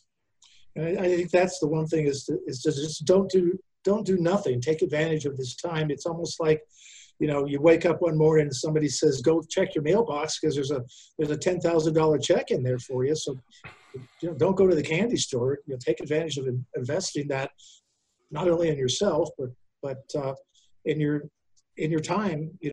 And 0.76 0.98
I, 0.98 1.02
I 1.02 1.16
think 1.16 1.30
that's 1.30 1.58
the 1.58 1.68
one 1.68 1.86
thing 1.86 2.06
is 2.06 2.24
to, 2.24 2.38
is 2.46 2.62
to 2.62 2.70
just 2.70 3.04
don't 3.04 3.30
do 3.30 3.58
don't 3.84 4.06
do 4.06 4.16
nothing. 4.16 4.60
Take 4.60 4.82
advantage 4.82 5.24
of 5.24 5.36
this 5.36 5.56
time. 5.56 5.90
It's 5.90 6.06
almost 6.06 6.38
like, 6.40 6.62
you 7.18 7.26
know, 7.26 7.46
you 7.46 7.60
wake 7.60 7.84
up 7.84 8.00
one 8.00 8.16
morning 8.16 8.44
and 8.44 8.54
somebody 8.54 8.88
says, 8.88 9.20
"Go 9.20 9.42
check 9.50 9.74
your 9.74 9.82
mailbox 9.82 10.38
because 10.38 10.54
there's 10.54 10.70
a 10.70 10.82
there's 11.18 11.30
a 11.30 11.36
ten 11.36 11.60
thousand 11.60 11.94
dollar 11.94 12.18
check 12.18 12.50
in 12.50 12.62
there 12.62 12.78
for 12.78 13.04
you." 13.04 13.14
So, 13.14 13.36
you 13.94 14.30
know, 14.30 14.34
don't 14.34 14.56
go 14.56 14.66
to 14.66 14.74
the 14.74 14.82
candy 14.82 15.16
store. 15.16 15.58
You 15.66 15.74
know, 15.74 15.78
take 15.84 16.00
advantage 16.00 16.38
of 16.38 16.46
in- 16.46 16.64
investing 16.76 17.28
that 17.28 17.50
not 18.32 18.48
only 18.48 18.68
in 18.68 18.76
yourself 18.76 19.28
but 19.38 19.50
but 19.82 20.02
uh, 20.16 20.34
in 20.84 20.98
your 20.98 21.22
in 21.76 21.90
your 21.90 22.00
time. 22.00 22.50
You 22.60 22.70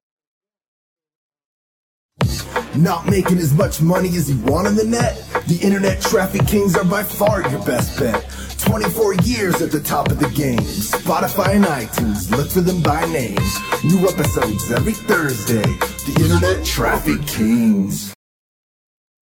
Not 2.75 3.07
making 3.07 3.37
as 3.37 3.53
much 3.53 3.81
money 3.81 4.09
as 4.09 4.29
you 4.29 4.39
want 4.45 4.67
on 4.67 4.75
the 4.75 4.83
net? 4.83 5.17
The 5.47 5.59
internet 5.61 6.01
traffic 6.01 6.47
kings 6.47 6.75
are 6.75 6.85
by 6.85 7.03
far 7.03 7.41
your 7.49 7.63
best 7.65 7.99
bet. 7.99 8.25
24 8.59 9.15
years 9.23 9.61
at 9.61 9.71
the 9.71 9.79
top 9.79 10.11
of 10.11 10.19
the 10.19 10.29
game. 10.29 10.59
Spotify 10.59 11.55
and 11.55 11.65
iTunes, 11.65 12.29
look 12.29 12.49
for 12.49 12.61
them 12.61 12.81
by 12.81 13.05
name. 13.05 13.37
New 13.83 14.07
episodes 14.07 14.71
every 14.71 14.93
Thursday. 14.93 15.61
The 15.61 16.19
internet 16.21 16.65
traffic 16.65 17.25
kings. 17.25 18.13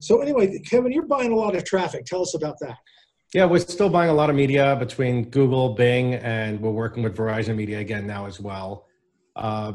So 0.01 0.21
anyway, 0.21 0.59
Kevin, 0.59 0.91
you're 0.91 1.07
buying 1.07 1.31
a 1.31 1.35
lot 1.35 1.55
of 1.55 1.63
traffic. 1.63 2.05
Tell 2.05 2.21
us 2.21 2.35
about 2.35 2.55
that. 2.61 2.77
Yeah, 3.37 3.45
we're 3.45 3.59
still 3.59 3.89
buying 3.89 4.09
a 4.09 4.13
lot 4.15 4.31
of 4.31 4.35
media 4.35 4.75
between 4.79 5.29
Google, 5.29 5.75
Bing, 5.75 6.15
and 6.15 6.59
we're 6.59 6.71
working 6.71 7.03
with 7.03 7.15
Verizon 7.15 7.55
Media 7.55 7.77
again 7.77 8.07
now 8.07 8.25
as 8.25 8.39
well. 8.39 8.87
Uh, 9.35 9.73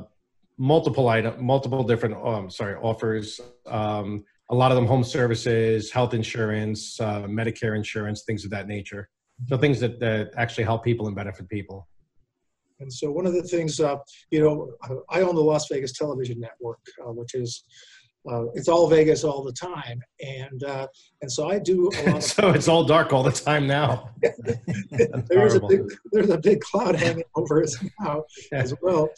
multiple 0.59 1.09
item, 1.09 1.35
multiple 1.47 1.85
different, 1.85 2.17
um, 2.27 2.51
sorry, 2.51 2.75
offers. 2.75 3.41
Um, 3.69 4.25
a 4.51 4.55
lot 4.57 4.73
of 4.73 4.75
them 4.75 4.85
home 4.85 5.05
services, 5.05 5.93
health 5.93 6.13
insurance, 6.13 7.01
uh, 7.01 7.23
Medicare 7.29 7.77
insurance, 7.77 8.25
things 8.25 8.45
of 8.45 8.51
that 8.51 8.67
nature. 8.67 9.09
So 9.47 9.57
things 9.57 9.79
that, 9.79 10.01
that 10.01 10.33
actually 10.37 10.65
help 10.65 10.83
people 10.83 11.07
and 11.07 11.15
benefit 11.15 11.49
people. 11.49 11.87
And 12.81 12.93
so 12.93 13.13
one 13.13 13.27
of 13.27 13.33
the 13.33 13.45
things, 13.45 13.79
uh, 13.79 13.95
you 14.33 14.43
know, 14.43 14.73
I 15.09 15.21
own 15.21 15.37
the 15.37 15.41
Las 15.41 15.69
Vegas 15.71 15.93
Television 15.93 16.41
Network, 16.41 16.81
uh, 17.01 17.13
which 17.13 17.37
is 17.37 17.63
uh, 18.31 18.45
it's 18.55 18.69
all 18.69 18.89
Vegas 18.89 19.25
all 19.25 19.43
the 19.43 19.53
time, 19.53 20.01
and 20.21 20.63
uh, 20.65 20.87
and 21.23 21.31
so 21.31 21.49
I 21.49 21.59
do 21.59 21.89
a 21.89 22.03
lot 22.07 22.17
of. 22.17 22.23
so 22.39 22.51
it's 22.51 22.69
all 22.69 22.85
dark 22.85 23.13
all 23.13 23.23
the 23.23 23.33
time 23.33 23.67
now. 23.67 24.11
there's 25.29 25.55
a 25.55 25.61
big 25.61 25.83
there's 26.13 26.31
a 26.31 26.39
big 26.39 26.61
cloud 26.61 26.95
hanging 26.95 27.25
over 27.35 27.63
us 27.63 27.77
now 28.01 28.25
Yeah. 28.53 28.59
as 28.59 28.75
well, 28.81 29.09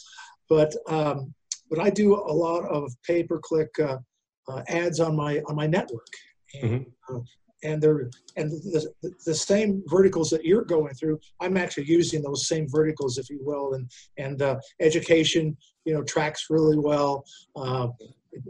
but 0.49 0.75
um, 0.87 1.33
but 1.69 1.79
I 1.79 1.89
do 1.89 2.15
a 2.15 2.33
lot 2.33 2.65
of 2.65 2.91
pay 3.05 3.23
per 3.23 3.39
click 3.39 3.69
uh, 3.79 3.97
uh, 4.47 4.61
ads 4.67 4.99
on 4.99 5.15
my 5.15 5.39
on 5.47 5.55
my 5.55 5.67
network, 5.67 6.07
and 6.61 6.85
uh, 7.09 7.19
and 7.63 7.81
they're 7.81 8.09
and 8.37 8.51
the, 8.51 8.91
the, 9.03 9.11
the 9.25 9.35
same 9.35 9.83
verticals 9.87 10.29
that 10.31 10.45
you're 10.45 10.65
going 10.65 10.93
through. 10.95 11.19
I'm 11.39 11.57
actually 11.57 11.85
using 11.85 12.23
those 12.23 12.47
same 12.47 12.67
verticals, 12.69 13.19
if 13.19 13.29
you 13.29 13.39
will, 13.41 13.73
and 13.73 13.89
and 14.17 14.41
uh, 14.41 14.57
education, 14.79 15.55
you 15.85 15.93
know, 15.93 16.03
tracks 16.03 16.47
really 16.49 16.77
well. 16.79 17.23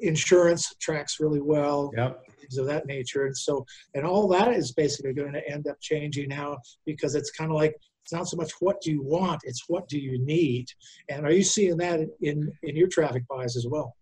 Insurance 0.01 0.73
tracks 0.81 1.19
really 1.19 1.41
well 1.41 1.91
Yep. 1.95 2.21
things 2.39 2.57
of 2.57 2.65
that 2.67 2.85
nature. 2.85 3.25
And 3.25 3.37
so, 3.37 3.65
and 3.93 4.05
all 4.05 4.27
that 4.29 4.53
is 4.53 4.71
basically 4.71 5.13
going 5.13 5.33
to 5.33 5.49
end 5.49 5.67
up 5.67 5.79
changing 5.81 6.29
now 6.29 6.57
because 6.85 7.15
it's 7.15 7.31
kind 7.31 7.51
of 7.51 7.57
like 7.57 7.75
it's 8.03 8.13
not 8.13 8.27
so 8.27 8.37
much 8.37 8.51
what 8.59 8.81
do 8.81 8.91
you 8.91 9.01
want, 9.01 9.41
it's 9.45 9.63
what 9.67 9.87
do 9.89 9.99
you 9.99 10.23
need. 10.23 10.67
And 11.09 11.25
are 11.25 11.31
you 11.31 11.43
seeing 11.43 11.77
that 11.77 11.99
in 12.21 12.51
in 12.63 12.75
your 12.75 12.87
traffic 12.87 13.23
buys 13.27 13.55
as 13.55 13.65
well? 13.67 13.95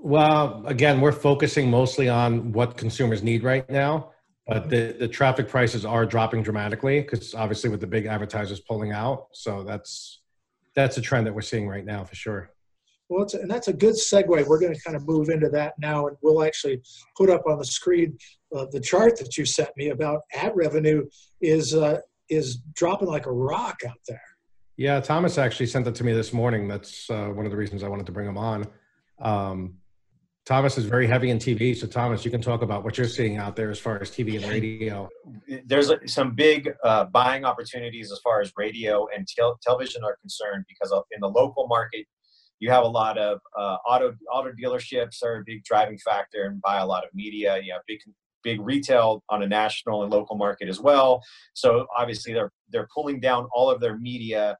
Well, 0.00 0.62
again, 0.66 1.00
we're 1.00 1.12
focusing 1.12 1.70
mostly 1.70 2.08
on 2.08 2.52
what 2.52 2.76
consumers 2.76 3.22
need 3.22 3.42
right 3.42 3.68
now, 3.68 4.12
but 4.46 4.68
the, 4.70 4.94
the 4.98 5.08
traffic 5.08 5.48
prices 5.48 5.84
are 5.84 6.06
dropping 6.06 6.42
dramatically 6.42 7.00
because 7.00 7.34
obviously 7.34 7.70
with 7.70 7.80
the 7.80 7.86
big 7.86 8.06
advertisers 8.06 8.60
pulling 8.60 8.92
out. 8.92 9.28
So 9.32 9.64
that's 9.64 10.20
that's 10.74 10.96
a 10.98 11.00
trend 11.00 11.26
that 11.26 11.34
we're 11.34 11.40
seeing 11.40 11.68
right 11.68 11.84
now 11.84 12.04
for 12.04 12.14
sure. 12.14 12.50
Well, 13.08 13.24
it's, 13.24 13.34
and 13.34 13.50
that's 13.50 13.68
a 13.68 13.72
good 13.72 13.94
segue. 13.94 14.46
We're 14.46 14.58
going 14.58 14.74
to 14.74 14.80
kind 14.80 14.96
of 14.96 15.06
move 15.06 15.28
into 15.28 15.50
that 15.50 15.74
now, 15.78 16.06
and 16.06 16.16
we'll 16.22 16.42
actually 16.42 16.80
put 17.16 17.28
up 17.28 17.42
on 17.46 17.58
the 17.58 17.64
screen 17.64 18.16
uh, 18.54 18.66
the 18.70 18.80
chart 18.80 19.18
that 19.18 19.36
you 19.36 19.44
sent 19.44 19.70
me 19.76 19.88
about 19.88 20.20
ad 20.32 20.52
revenue 20.54 21.04
is 21.40 21.74
uh, 21.74 21.98
is 22.30 22.58
dropping 22.74 23.08
like 23.08 23.26
a 23.26 23.32
rock 23.32 23.76
out 23.86 23.98
there. 24.08 24.22
Yeah, 24.76 25.00
Thomas 25.00 25.38
actually 25.38 25.66
sent 25.66 25.86
it 25.86 25.94
to 25.96 26.04
me 26.04 26.12
this 26.12 26.32
morning. 26.32 26.66
That's 26.68 27.08
uh, 27.10 27.26
one 27.26 27.46
of 27.46 27.50
the 27.50 27.56
reasons 27.56 27.82
I 27.82 27.88
wanted 27.88 28.06
to 28.06 28.12
bring 28.12 28.28
him 28.28 28.38
on. 28.38 28.66
Um, 29.20 29.74
Thomas 30.44 30.76
is 30.76 30.84
very 30.84 31.06
heavy 31.06 31.30
in 31.30 31.38
TV. 31.38 31.74
So, 31.74 31.86
Thomas, 31.86 32.24
you 32.24 32.30
can 32.30 32.42
talk 32.42 32.60
about 32.60 32.84
what 32.84 32.98
you're 32.98 33.08
seeing 33.08 33.38
out 33.38 33.56
there 33.56 33.70
as 33.70 33.78
far 33.78 34.00
as 34.00 34.10
TV 34.10 34.36
and 34.36 34.44
radio. 34.44 35.08
There's 35.64 35.90
some 36.06 36.34
big 36.34 36.70
uh, 36.84 37.04
buying 37.06 37.44
opportunities 37.44 38.12
as 38.12 38.18
far 38.22 38.40
as 38.42 38.52
radio 38.56 39.06
and 39.16 39.26
tel- 39.26 39.58
television 39.62 40.04
are 40.04 40.16
concerned 40.20 40.66
because 40.68 40.92
in 41.12 41.20
the 41.20 41.28
local 41.28 41.66
market, 41.66 42.06
you 42.60 42.70
have 42.70 42.84
a 42.84 42.88
lot 42.88 43.18
of 43.18 43.40
uh, 43.58 43.76
auto 43.88 44.14
auto 44.32 44.52
dealerships 44.52 45.22
are 45.22 45.38
a 45.38 45.42
big 45.44 45.64
driving 45.64 45.98
factor 45.98 46.44
and 46.44 46.60
buy 46.62 46.78
a 46.78 46.86
lot 46.86 47.04
of 47.04 47.10
media. 47.14 47.60
You 47.62 47.72
have 47.72 47.82
big 47.86 48.00
big 48.42 48.60
retail 48.60 49.22
on 49.30 49.42
a 49.42 49.46
national 49.46 50.02
and 50.02 50.12
local 50.12 50.36
market 50.36 50.68
as 50.68 50.80
well. 50.80 51.22
So 51.54 51.86
obviously 51.96 52.32
they're 52.32 52.52
they're 52.70 52.88
pulling 52.94 53.20
down 53.20 53.48
all 53.54 53.70
of 53.70 53.80
their 53.80 53.98
media. 53.98 54.56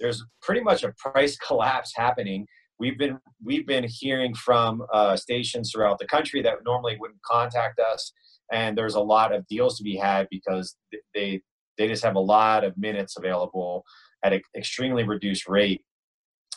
There's 0.00 0.24
pretty 0.42 0.62
much 0.62 0.84
a 0.84 0.92
price 0.98 1.36
collapse 1.46 1.92
happening 1.94 2.46
we've 2.78 2.98
been 2.98 3.18
we've 3.42 3.66
been 3.66 3.86
hearing 3.88 4.34
from 4.34 4.82
uh, 4.92 5.16
stations 5.16 5.72
throughout 5.72 5.98
the 5.98 6.06
country 6.06 6.42
that 6.42 6.58
normally 6.64 6.96
wouldn't 6.98 7.22
contact 7.22 7.80
us, 7.80 8.12
and 8.52 8.76
there's 8.76 8.94
a 8.94 9.00
lot 9.00 9.34
of 9.34 9.46
deals 9.48 9.76
to 9.78 9.84
be 9.84 9.96
had 9.96 10.26
because 10.30 10.76
they 11.14 11.40
they 11.76 11.88
just 11.88 12.04
have 12.04 12.16
a 12.16 12.20
lot 12.20 12.64
of 12.64 12.76
minutes 12.76 13.16
available 13.16 13.84
at 14.24 14.32
an 14.32 14.40
extremely 14.56 15.04
reduced 15.04 15.48
rate 15.48 15.82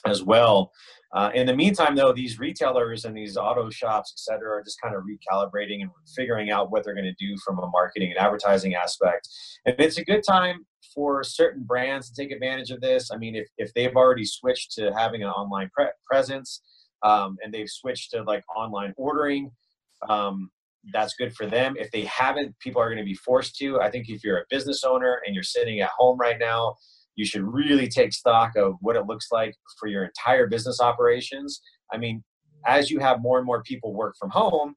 as 0.05 0.23
well. 0.23 0.71
Uh, 1.13 1.29
in 1.35 1.45
the 1.45 1.55
meantime, 1.55 1.93
though, 1.95 2.13
these 2.13 2.39
retailers 2.39 3.03
and 3.03 3.15
these 3.15 3.35
auto 3.35 3.69
shops, 3.69 4.13
et 4.15 4.19
cetera, 4.19 4.49
are 4.49 4.63
just 4.63 4.79
kind 4.81 4.95
of 4.95 5.03
recalibrating 5.03 5.81
and 5.81 5.91
figuring 6.15 6.51
out 6.51 6.71
what 6.71 6.83
they're 6.83 6.95
going 6.95 7.03
to 7.03 7.25
do 7.25 7.35
from 7.45 7.59
a 7.59 7.67
marketing 7.67 8.11
and 8.11 8.17
advertising 8.17 8.75
aspect. 8.75 9.27
And 9.65 9.75
it's 9.77 9.97
a 9.97 10.05
good 10.05 10.23
time 10.23 10.65
for 10.95 11.21
certain 11.23 11.63
brands 11.63 12.09
to 12.09 12.15
take 12.15 12.31
advantage 12.31 12.71
of 12.71 12.79
this. 12.79 13.11
I 13.11 13.17
mean, 13.17 13.35
if, 13.35 13.47
if 13.57 13.73
they've 13.73 13.95
already 13.95 14.25
switched 14.25 14.71
to 14.73 14.93
having 14.93 15.21
an 15.21 15.29
online 15.29 15.69
pre- 15.75 15.87
presence 16.09 16.61
um, 17.03 17.37
and 17.43 17.53
they've 17.53 17.69
switched 17.69 18.11
to 18.11 18.23
like 18.23 18.43
online 18.55 18.93
ordering, 18.95 19.51
um, 20.09 20.49
that's 20.93 21.13
good 21.15 21.35
for 21.35 21.45
them. 21.45 21.75
If 21.77 21.91
they 21.91 22.05
haven't, 22.05 22.57
people 22.59 22.81
are 22.81 22.87
going 22.87 22.97
to 22.97 23.05
be 23.05 23.13
forced 23.13 23.57
to. 23.57 23.79
I 23.81 23.91
think 23.91 24.09
if 24.09 24.23
you're 24.23 24.39
a 24.39 24.45
business 24.49 24.83
owner 24.83 25.21
and 25.25 25.35
you're 25.35 25.43
sitting 25.43 25.81
at 25.81 25.89
home 25.89 26.17
right 26.17 26.39
now, 26.39 26.75
you 27.15 27.25
should 27.25 27.43
really 27.43 27.87
take 27.87 28.13
stock 28.13 28.55
of 28.55 28.75
what 28.81 28.95
it 28.95 29.05
looks 29.05 29.27
like 29.31 29.55
for 29.79 29.87
your 29.87 30.05
entire 30.05 30.47
business 30.47 30.79
operations. 30.79 31.61
I 31.93 31.97
mean, 31.97 32.23
as 32.65 32.89
you 32.89 32.99
have 32.99 33.21
more 33.21 33.37
and 33.37 33.45
more 33.45 33.63
people 33.63 33.93
work 33.93 34.15
from 34.19 34.29
home, 34.29 34.75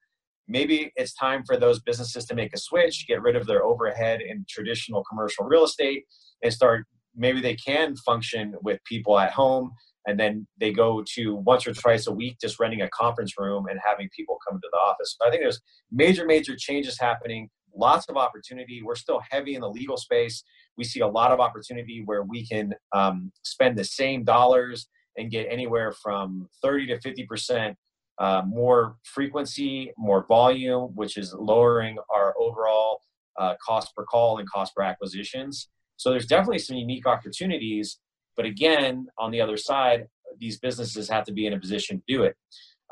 maybe 0.48 0.92
it's 0.96 1.14
time 1.14 1.42
for 1.46 1.56
those 1.56 1.80
businesses 1.80 2.24
to 2.26 2.34
make 2.34 2.54
a 2.54 2.58
switch, 2.58 3.06
get 3.06 3.22
rid 3.22 3.36
of 3.36 3.46
their 3.46 3.64
overhead 3.64 4.20
in 4.20 4.44
traditional 4.48 5.04
commercial 5.08 5.44
real 5.44 5.64
estate, 5.64 6.04
and 6.42 6.52
start. 6.52 6.86
Maybe 7.16 7.40
they 7.40 7.54
can 7.54 7.94
function 7.96 8.54
with 8.62 8.80
people 8.84 9.18
at 9.20 9.32
home, 9.32 9.70
and 10.06 10.18
then 10.18 10.46
they 10.58 10.72
go 10.72 11.04
to 11.14 11.36
once 11.36 11.66
or 11.66 11.72
twice 11.72 12.08
a 12.08 12.12
week, 12.12 12.38
just 12.40 12.58
renting 12.58 12.82
a 12.82 12.90
conference 12.90 13.34
room 13.38 13.66
and 13.70 13.78
having 13.84 14.08
people 14.14 14.38
come 14.46 14.58
to 14.60 14.68
the 14.72 14.78
office. 14.78 15.16
So 15.18 15.26
I 15.26 15.30
think 15.30 15.42
there's 15.42 15.60
major, 15.92 16.26
major 16.26 16.56
changes 16.58 16.98
happening. 16.98 17.48
Lots 17.76 18.06
of 18.08 18.16
opportunity. 18.16 18.82
We're 18.82 18.94
still 18.94 19.20
heavy 19.30 19.54
in 19.54 19.60
the 19.60 19.68
legal 19.68 19.96
space. 19.96 20.42
We 20.76 20.84
see 20.84 21.00
a 21.00 21.08
lot 21.08 21.32
of 21.32 21.40
opportunity 21.40 22.02
where 22.04 22.22
we 22.22 22.46
can 22.46 22.74
um, 22.92 23.32
spend 23.42 23.76
the 23.76 23.84
same 23.84 24.24
dollars 24.24 24.88
and 25.16 25.30
get 25.30 25.46
anywhere 25.50 25.92
from 25.92 26.48
30 26.62 26.88
to 26.88 27.00
50 27.00 27.26
percent 27.26 27.76
uh, 28.18 28.42
more 28.46 28.96
frequency, 29.02 29.92
more 29.98 30.24
volume, 30.26 30.90
which 30.94 31.16
is 31.16 31.34
lowering 31.36 31.96
our 32.14 32.34
overall 32.38 33.00
uh, 33.38 33.54
cost 33.64 33.94
per 33.96 34.04
call 34.04 34.38
and 34.38 34.48
cost 34.48 34.74
per 34.74 34.82
acquisitions. 34.82 35.68
So 35.96 36.10
there's 36.10 36.26
definitely 36.26 36.58
some 36.58 36.76
unique 36.76 37.06
opportunities. 37.06 37.98
But 38.36 38.46
again, 38.46 39.06
on 39.18 39.30
the 39.30 39.40
other 39.40 39.56
side, 39.56 40.06
these 40.38 40.58
businesses 40.58 41.08
have 41.08 41.24
to 41.24 41.32
be 41.32 41.46
in 41.46 41.52
a 41.52 41.60
position 41.60 41.98
to 41.98 42.04
do 42.08 42.22
it. 42.24 42.36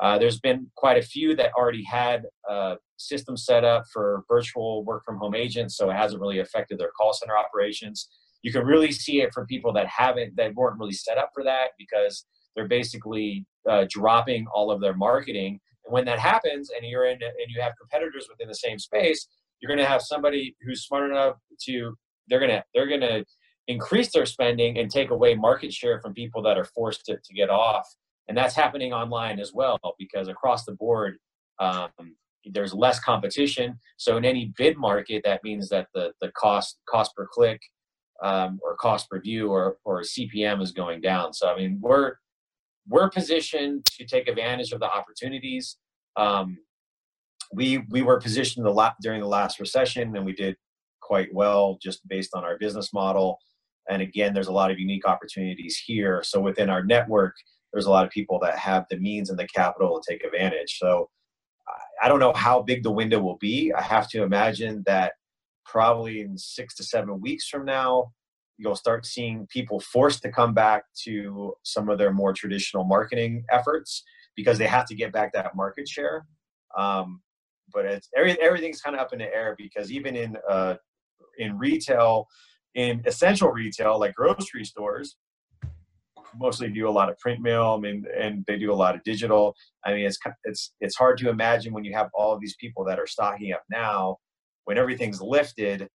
Uh, 0.03 0.17
there's 0.17 0.39
been 0.41 0.69
quite 0.75 0.97
a 0.97 1.01
few 1.01 1.33
that 1.33 1.53
already 1.53 1.83
had 1.83 2.23
uh, 2.49 2.75
systems 2.97 3.45
set 3.45 3.63
up 3.63 3.85
for 3.93 4.25
virtual 4.27 4.83
work 4.83 5.01
from 5.05 5.17
home 5.17 5.33
agents, 5.33 5.77
so 5.77 5.89
it 5.89 5.95
hasn't 5.95 6.19
really 6.19 6.39
affected 6.39 6.77
their 6.77 6.91
call 6.91 7.13
center 7.13 7.37
operations. 7.37 8.09
You 8.41 8.51
can 8.51 8.65
really 8.65 8.91
see 8.91 9.21
it 9.21 9.33
for 9.33 9.45
people 9.45 9.71
that 9.71 9.87
haven't, 9.87 10.35
that 10.35 10.53
weren't 10.55 10.77
really 10.77 10.91
set 10.91 11.17
up 11.17 11.29
for 11.33 11.45
that 11.45 11.69
because 11.79 12.25
they're 12.53 12.67
basically 12.67 13.45
uh, 13.69 13.85
dropping 13.89 14.45
all 14.53 14.71
of 14.71 14.81
their 14.81 14.93
marketing. 14.93 15.61
And 15.85 15.93
when 15.93 16.03
that 16.03 16.19
happens, 16.19 16.69
and 16.75 16.85
you're 16.85 17.05
in, 17.05 17.21
and 17.23 17.47
you 17.47 17.61
have 17.61 17.71
competitors 17.79 18.27
within 18.29 18.49
the 18.49 18.55
same 18.55 18.79
space, 18.79 19.25
you're 19.61 19.69
going 19.69 19.79
to 19.79 19.89
have 19.89 20.01
somebody 20.01 20.53
who's 20.65 20.85
smart 20.85 21.09
enough 21.09 21.37
to 21.61 21.95
they're 22.27 22.39
going 22.39 22.51
to 22.51 22.63
they're 22.73 22.87
going 22.87 23.01
to 23.01 23.23
increase 23.69 24.11
their 24.11 24.25
spending 24.25 24.77
and 24.77 24.91
take 24.91 25.11
away 25.11 25.33
market 25.35 25.71
share 25.71 26.01
from 26.01 26.13
people 26.13 26.41
that 26.41 26.57
are 26.57 26.65
forced 26.65 27.05
to, 27.05 27.13
to 27.15 27.33
get 27.33 27.49
off. 27.49 27.87
And 28.27 28.37
that's 28.37 28.55
happening 28.55 28.93
online 28.93 29.39
as 29.39 29.53
well 29.53 29.79
because 29.99 30.27
across 30.27 30.65
the 30.65 30.73
board, 30.73 31.17
um, 31.59 31.89
there's 32.45 32.73
less 32.73 32.99
competition. 32.99 33.79
So 33.97 34.17
in 34.17 34.25
any 34.25 34.53
bid 34.57 34.77
market, 34.77 35.23
that 35.25 35.43
means 35.43 35.69
that 35.69 35.87
the 35.93 36.13
the 36.21 36.31
cost 36.31 36.79
cost 36.89 37.15
per 37.15 37.27
click 37.31 37.61
um, 38.21 38.59
or 38.63 38.75
cost 38.75 39.09
per 39.09 39.19
view 39.19 39.49
or 39.49 39.77
or 39.85 40.01
CPM 40.01 40.61
is 40.61 40.71
going 40.71 41.01
down. 41.01 41.33
So 41.33 41.47
I 41.49 41.55
mean, 41.55 41.79
we're 41.81 42.15
we're 42.87 43.09
positioned 43.09 43.85
to 43.97 44.05
take 44.05 44.27
advantage 44.27 44.71
of 44.71 44.79
the 44.79 44.89
opportunities. 44.89 45.77
Um, 46.15 46.57
we 47.53 47.83
we 47.89 48.01
were 48.01 48.19
positioned 48.19 48.65
the 48.65 48.71
la- 48.71 48.93
during 49.01 49.21
the 49.21 49.27
last 49.27 49.59
recession, 49.59 50.15
and 50.15 50.25
we 50.25 50.33
did 50.33 50.55
quite 51.01 51.33
well 51.33 51.77
just 51.81 52.07
based 52.07 52.31
on 52.33 52.43
our 52.43 52.57
business 52.57 52.93
model. 52.93 53.37
And 53.89 54.01
again, 54.01 54.33
there's 54.33 54.47
a 54.47 54.53
lot 54.53 54.71
of 54.71 54.79
unique 54.79 55.05
opportunities 55.05 55.77
here. 55.85 56.23
So 56.23 56.39
within 56.39 56.69
our 56.69 56.83
network, 56.83 57.35
there's 57.73 57.87
a 57.87 57.91
lot 57.91 58.05
of 58.05 58.11
people 58.11 58.39
that 58.43 58.57
have 58.57 58.85
the 58.89 58.97
means 58.97 59.29
and 59.29 59.37
the 59.37 59.47
capital 59.47 59.99
to 59.99 60.13
take 60.13 60.23
advantage. 60.23 60.77
So 60.79 61.09
I 62.01 62.07
don't 62.07 62.19
know 62.19 62.33
how 62.33 62.61
big 62.61 62.83
the 62.83 62.91
window 62.91 63.19
will 63.19 63.37
be. 63.37 63.73
I 63.73 63.81
have 63.81 64.09
to 64.09 64.23
imagine 64.23 64.83
that 64.85 65.13
probably 65.65 66.21
in 66.21 66.37
six 66.37 66.75
to 66.75 66.83
seven 66.83 67.19
weeks 67.21 67.47
from 67.47 67.65
now, 67.65 68.11
you'll 68.57 68.75
start 68.75 69.05
seeing 69.05 69.47
people 69.47 69.79
forced 69.79 70.21
to 70.23 70.31
come 70.31 70.53
back 70.53 70.83
to 71.05 71.53
some 71.63 71.89
of 71.89 71.97
their 71.97 72.13
more 72.13 72.33
traditional 72.33 72.83
marketing 72.83 73.43
efforts 73.51 74.03
because 74.35 74.57
they 74.57 74.67
have 74.67 74.85
to 74.87 74.95
get 74.95 75.11
back 75.11 75.33
that 75.33 75.55
market 75.55 75.87
share. 75.87 76.25
Um, 76.77 77.21
but 77.73 77.85
it's 77.85 78.09
every, 78.15 78.39
everything's 78.41 78.81
kind 78.81 78.95
of 78.95 79.01
up 79.01 79.13
in 79.13 79.19
the 79.19 79.33
air 79.33 79.55
because 79.57 79.91
even 79.91 80.15
in 80.15 80.37
uh, 80.49 80.75
in 81.37 81.57
retail, 81.57 82.27
in 82.75 83.01
essential 83.05 83.49
retail 83.49 83.99
like 83.99 84.13
grocery 84.13 84.65
stores, 84.65 85.15
mostly 86.37 86.69
do 86.69 86.87
a 86.87 86.91
lot 86.91 87.09
of 87.09 87.17
print 87.19 87.41
mail. 87.41 87.75
I 87.77 87.81
mean, 87.81 88.05
and 88.19 88.43
they 88.47 88.57
do 88.57 88.71
a 88.71 88.75
lot 88.75 88.95
of 88.95 89.03
digital. 89.03 89.55
I 89.85 89.93
mean, 89.93 90.05
it's 90.05 90.17
it's 90.43 90.73
it's 90.79 90.95
hard 90.95 91.17
to 91.19 91.29
imagine 91.29 91.73
when 91.73 91.83
you 91.83 91.93
have 91.93 92.09
all 92.13 92.33
of 92.33 92.41
these 92.41 92.55
people 92.59 92.83
that 92.85 92.99
are 92.99 93.07
stocking 93.07 93.53
up 93.53 93.63
now, 93.69 94.17
when 94.65 94.77
everything's 94.77 95.21
lifted, 95.21 95.87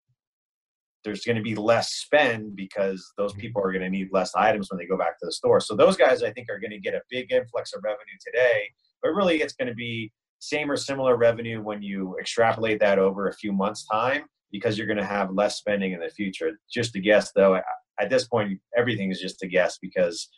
there's 1.03 1.21
going 1.21 1.37
to 1.37 1.41
be 1.41 1.55
less 1.55 1.93
spend 1.93 2.55
because 2.55 3.05
those 3.17 3.31
mm-hmm. 3.31 3.41
people 3.41 3.61
are 3.63 3.71
going 3.71 3.83
to 3.83 3.89
need 3.89 4.09
less 4.11 4.35
items 4.35 4.69
when 4.69 4.77
they 4.77 4.85
go 4.85 4.97
back 4.97 5.17
to 5.19 5.25
the 5.25 5.31
store. 5.31 5.59
So 5.59 5.75
those 5.75 5.97
guys, 5.97 6.23
I 6.23 6.31
think, 6.31 6.49
are 6.49 6.59
going 6.59 6.71
to 6.71 6.79
get 6.79 6.93
a 6.93 7.01
big 7.09 7.31
influx 7.31 7.73
of 7.73 7.81
revenue 7.83 8.17
today, 8.25 8.63
but 9.01 9.11
really 9.11 9.41
it's 9.41 9.53
going 9.53 9.69
to 9.69 9.75
be 9.75 10.11
same 10.39 10.71
or 10.71 10.77
similar 10.77 11.17
revenue 11.17 11.61
when 11.61 11.81
you 11.81 12.15
extrapolate 12.19 12.79
that 12.79 12.99
over 12.99 13.27
a 13.27 13.33
few 13.33 13.51
months' 13.51 13.85
time 13.85 14.23
because 14.51 14.77
you're 14.77 14.87
going 14.87 14.97
to 14.97 15.05
have 15.05 15.31
less 15.31 15.57
spending 15.57 15.93
in 15.93 15.99
the 15.99 16.09
future. 16.09 16.51
Just 16.71 16.95
a 16.95 16.99
guess, 16.99 17.31
though. 17.33 17.59
At 17.99 18.09
this 18.09 18.27
point, 18.27 18.59
everything 18.77 19.11
is 19.11 19.19
just 19.19 19.43
a 19.43 19.47
guess 19.47 19.77
because 19.81 20.29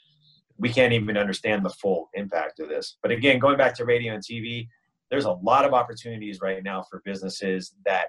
we 0.57 0.69
can't 0.69 0.93
even 0.93 1.17
understand 1.17 1.65
the 1.65 1.69
full 1.69 2.09
impact 2.13 2.59
of 2.59 2.69
this. 2.69 2.97
But 3.01 3.11
again, 3.11 3.39
going 3.39 3.57
back 3.57 3.75
to 3.75 3.85
radio 3.85 4.13
and 4.13 4.23
TV, 4.23 4.67
there's 5.09 5.25
a 5.25 5.31
lot 5.31 5.65
of 5.65 5.73
opportunities 5.73 6.39
right 6.41 6.63
now 6.63 6.83
for 6.89 7.01
businesses 7.03 7.73
that 7.85 8.07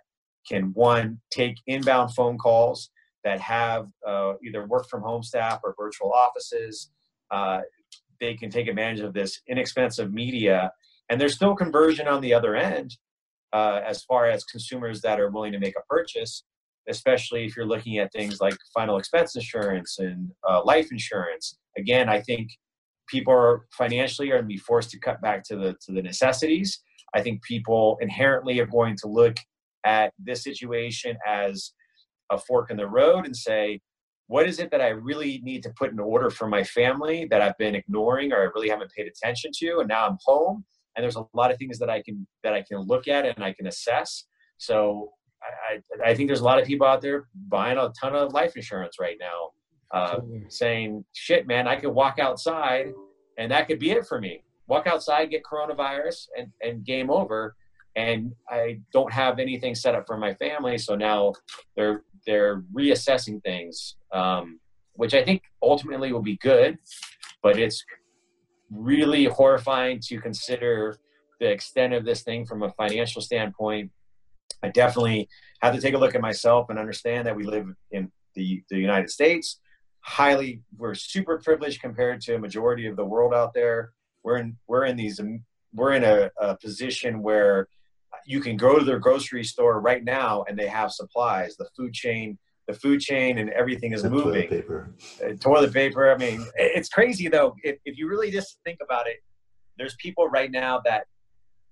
can 0.49 0.73
one 0.75 1.21
take 1.31 1.57
inbound 1.67 2.15
phone 2.15 2.39
calls 2.39 2.91
that 3.25 3.41
have 3.41 3.89
uh, 4.07 4.35
either 4.45 4.67
work 4.67 4.89
from 4.89 5.03
home 5.03 5.23
staff 5.23 5.61
or 5.65 5.75
virtual 5.79 6.13
offices. 6.13 6.91
Uh, 7.31 7.61
they 8.21 8.35
can 8.35 8.51
take 8.51 8.69
advantage 8.69 9.01
of 9.01 9.15
this 9.15 9.41
inexpensive 9.49 10.13
media, 10.13 10.73
and 11.09 11.21
there's 11.21 11.35
still 11.35 11.55
conversion 11.55 12.07
on 12.07 12.21
the 12.21 12.35
other 12.35 12.55
end 12.55 12.97
uh, 13.53 13.81
as 13.85 14.03
far 14.05 14.27
as 14.27 14.45
consumers 14.45 15.01
that 15.03 15.21
are 15.21 15.31
willing 15.31 15.53
to 15.53 15.59
make 15.59 15.75
a 15.77 15.83
purchase. 15.89 16.45
Especially 16.89 17.45
if 17.45 17.57
you're 17.57 17.67
looking 17.67 17.99
at 17.99 18.12
things 18.12 18.41
like 18.41 18.57
final 18.75 18.97
expense 18.97 19.37
insurance 19.37 19.99
and 19.99 20.31
uh, 20.49 20.62
life 20.65 20.91
insurance. 20.91 21.59
Again, 21.77 22.09
I 22.09 22.21
think 22.21 22.51
people 23.09 23.33
are 23.33 23.67
financially 23.73 24.31
are 24.31 24.35
going 24.35 24.45
to 24.45 24.49
be 24.49 24.59
forced 24.59 24.91
to 24.91 24.99
cut 24.99 25.21
back 25.23 25.45
to 25.45 25.57
the 25.57 25.77
to 25.87 25.93
the 25.93 26.03
necessities. 26.03 26.83
I 27.15 27.21
think 27.21 27.43
people 27.43 27.99
inherently 28.01 28.59
are 28.61 28.67
going 28.67 28.97
to 29.03 29.09
look 29.09 29.37
at 29.85 30.12
this 30.19 30.43
situation 30.45 31.17
as 31.27 31.73
a 32.31 32.39
fork 32.39 32.71
in 32.71 32.77
the 32.77 32.87
road 32.87 33.27
and 33.27 33.37
say, 33.37 33.81
what 34.29 34.49
is 34.49 34.59
it 34.59 34.71
that 34.71 34.81
I 34.81 34.89
really 34.89 35.41
need 35.43 35.62
to 35.65 35.73
put 35.79 35.93
in 35.93 35.99
order 35.99 36.31
for 36.31 36.49
my 36.49 36.65
family 36.65 37.27
that 37.31 37.43
I've 37.43 37.59
been 37.59 37.75
ignoring 37.75 38.33
or 38.33 38.39
I 38.39 38.49
really 38.55 38.71
haven't 38.71 38.93
paid 38.97 39.07
attention 39.07 39.51
to? 39.59 39.81
And 39.81 39.89
now 39.89 40.07
I'm 40.07 40.17
home 40.25 40.65
and 40.97 41.03
there's 41.03 41.17
a 41.17 41.25
lot 41.35 41.51
of 41.51 41.59
things 41.59 41.79
that 41.79 41.91
I 41.91 42.03
can 42.03 42.27
that 42.43 42.53
I 42.53 42.62
can 42.62 42.79
look 42.81 43.09
at 43.09 43.27
and 43.27 43.45
I 43.45 43.53
can 43.53 43.67
assess. 43.67 44.25
So 44.59 45.11
I, 45.71 46.11
I 46.11 46.15
think 46.15 46.29
there's 46.29 46.41
a 46.41 46.45
lot 46.45 46.61
of 46.61 46.67
people 46.67 46.87
out 46.87 47.01
there 47.01 47.29
buying 47.49 47.79
a 47.79 47.93
ton 48.01 48.15
of 48.15 48.33
life 48.33 48.57
insurance 48.57 48.97
right 49.01 49.17
now, 49.19 49.51
uh, 49.93 50.21
saying, 50.49 51.05
"Shit, 51.13 51.47
man, 51.47 51.67
I 51.67 51.77
could 51.77 51.91
walk 51.91 52.19
outside 52.19 52.93
and 53.39 53.51
that 53.51 53.67
could 53.67 53.79
be 53.79 53.91
it 53.91 54.07
for 54.07 54.21
me." 54.21 54.43
walk 54.73 54.87
outside, 54.87 55.31
get 55.31 55.43
coronavirus, 55.45 56.29
and 56.37 56.49
and 56.63 56.85
game 56.85 57.11
over. 57.11 57.55
And 57.95 58.33
I 58.49 58.81
don't 58.93 59.13
have 59.13 59.39
anything 59.39 59.75
set 59.75 59.95
up 59.95 60.07
for 60.07 60.17
my 60.17 60.33
family, 60.35 60.79
so 60.79 60.95
now 60.95 61.35
they're 61.77 62.03
they're 62.27 62.63
reassessing 62.75 63.43
things, 63.43 63.97
um, 64.13 64.59
which 64.95 65.15
I 65.15 65.23
think 65.25 65.43
ultimately 65.63 66.13
will 66.13 66.23
be 66.23 66.39
good, 66.39 66.79
but 67.43 67.59
it's 67.59 67.85
really 68.71 69.25
horrifying 69.27 70.01
to 70.09 70.19
consider 70.21 70.97
the 71.41 71.51
extent 71.51 71.93
of 71.93 72.05
this 72.05 72.23
thing 72.23 72.47
from 72.47 72.63
a 72.63 72.71
financial 72.71 73.21
standpoint. 73.21 73.91
I 74.62 74.69
definitely 74.69 75.28
have 75.61 75.75
to 75.75 75.81
take 75.81 75.95
a 75.95 75.99
look 75.99 76.14
at 76.14 76.21
myself 76.21 76.71
and 76.71 76.78
understand 76.78 77.26
that 77.26 77.37
we 77.37 77.45
live 77.45 77.66
in 77.90 78.11
the, 78.35 78.62
the 78.71 78.78
United 78.78 79.11
States. 79.11 79.61
Highly, 80.00 80.62
we're 80.76 80.95
super 80.95 81.38
privileged 81.38 81.81
compared 81.81 82.21
to 82.23 82.35
a 82.35 82.38
majority 82.38 82.87
of 82.87 82.97
the 82.97 83.04
world 83.04 83.33
out 83.35 83.54
there. 83.54 83.92
We're 84.25 84.38
in 84.38 84.57
we're 84.66 84.85
in 84.85 84.97
these 84.97 85.21
we're 85.73 85.92
in 85.92 86.04
a, 86.04 86.31
a 86.40 86.57
position 86.59 87.23
where 87.23 87.69
you 88.26 88.40
can 88.40 88.57
go 88.57 88.78
to 88.78 88.85
their 88.85 88.99
grocery 88.99 89.42
store 89.45 89.81
right 89.81 90.04
now 90.04 90.45
and 90.49 90.59
they 90.59 90.66
have 90.66 90.92
supplies. 90.92 91.57
The 91.57 91.69
food 91.76 91.92
chain, 91.92 92.38
the 92.69 92.75
food 92.75 93.00
chain, 93.00 93.38
and 93.38 93.50
everything 93.50 93.92
is 93.92 94.02
The 94.02 94.11
moving 94.11 94.33
Toilet 94.33 94.50
paper. 94.50 94.95
uh, 95.25 95.33
toilet 95.40 95.73
paper. 95.73 96.12
I 96.12 96.16
mean, 96.19 96.47
it's 96.57 96.88
crazy 96.88 97.28
though. 97.28 97.54
If, 97.64 97.78
if 97.85 97.99
you 97.99 98.09
really 98.09 98.31
just 98.31 98.59
think 98.64 98.78
about 98.83 99.07
it, 99.09 99.16
there's 99.78 99.97
people 99.97 100.28
right 100.28 100.50
now 100.50 100.81
that 100.85 101.07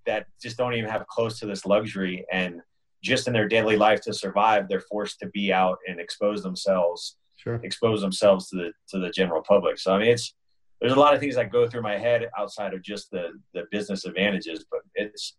that 0.07 0.27
just 0.41 0.57
don't 0.57 0.75
even 0.75 0.89
have 0.89 1.07
close 1.07 1.39
to 1.41 1.47
this 1.47 1.67
luxury, 1.67 2.25
and 2.33 2.61
just 3.03 3.27
in 3.27 3.33
their 3.33 3.49
daily 3.49 3.77
life 3.77 4.01
to 4.03 4.13
survive, 4.13 4.69
they're 4.69 4.81
forced 4.81 5.19
to 5.21 5.27
be 5.29 5.53
out 5.53 5.79
and 5.87 6.01
expose 6.01 6.43
themselves, 6.43 7.17
Sure. 7.37 7.61
expose 7.63 8.03
themselves 8.03 8.49
to 8.51 8.57
the 8.57 8.73
to 8.89 8.99
the 8.99 9.11
general 9.11 9.43
public. 9.43 9.79
So 9.79 9.95
I 9.95 9.99
mean, 9.99 10.09
it's 10.09 10.35
there's 10.81 10.93
a 10.93 10.99
lot 10.99 11.15
of 11.15 11.21
things 11.21 11.35
that 11.35 11.51
go 11.53 11.67
through 11.69 11.83
my 11.83 11.99
head 11.99 12.29
outside 12.39 12.75
of 12.75 12.83
just 12.83 13.11
the 13.11 13.31
the 13.55 13.65
business 13.71 14.05
advantages, 14.05 14.65
but 14.71 14.81
it's 14.95 15.37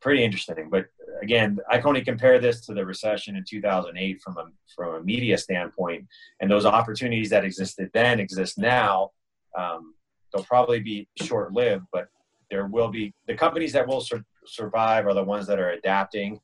pretty 0.00 0.22
interesting. 0.24 0.68
But 0.70 0.86
again, 1.22 1.58
I 1.70 1.78
can 1.78 1.86
only 1.88 2.04
compare 2.04 2.38
this 2.38 2.66
to 2.66 2.74
the 2.74 2.84
recession 2.84 3.36
in 3.36 3.44
2008 3.48 4.20
from 4.20 4.36
a 4.36 4.44
from 4.76 4.94
a 4.96 5.02
media 5.02 5.38
standpoint, 5.38 6.06
and 6.40 6.50
those 6.50 6.66
opportunities 6.66 7.30
that 7.30 7.44
existed 7.44 7.90
then 7.94 8.20
exist 8.20 8.58
now. 8.58 9.10
Um, 9.56 9.94
they'll 10.32 10.44
probably 10.44 10.80
be 10.80 11.08
short 11.22 11.52
lived, 11.52 11.86
but 11.92 12.08
there 12.50 12.66
will 12.66 12.88
be 12.88 13.14
the 13.26 13.34
companies 13.34 13.72
that 13.72 13.86
will 13.86 14.00
sur- 14.00 14.24
survive 14.46 15.06
are 15.06 15.14
the 15.14 15.24
ones 15.24 15.46
that 15.46 15.58
are 15.58 15.70
adapting, 15.70 16.38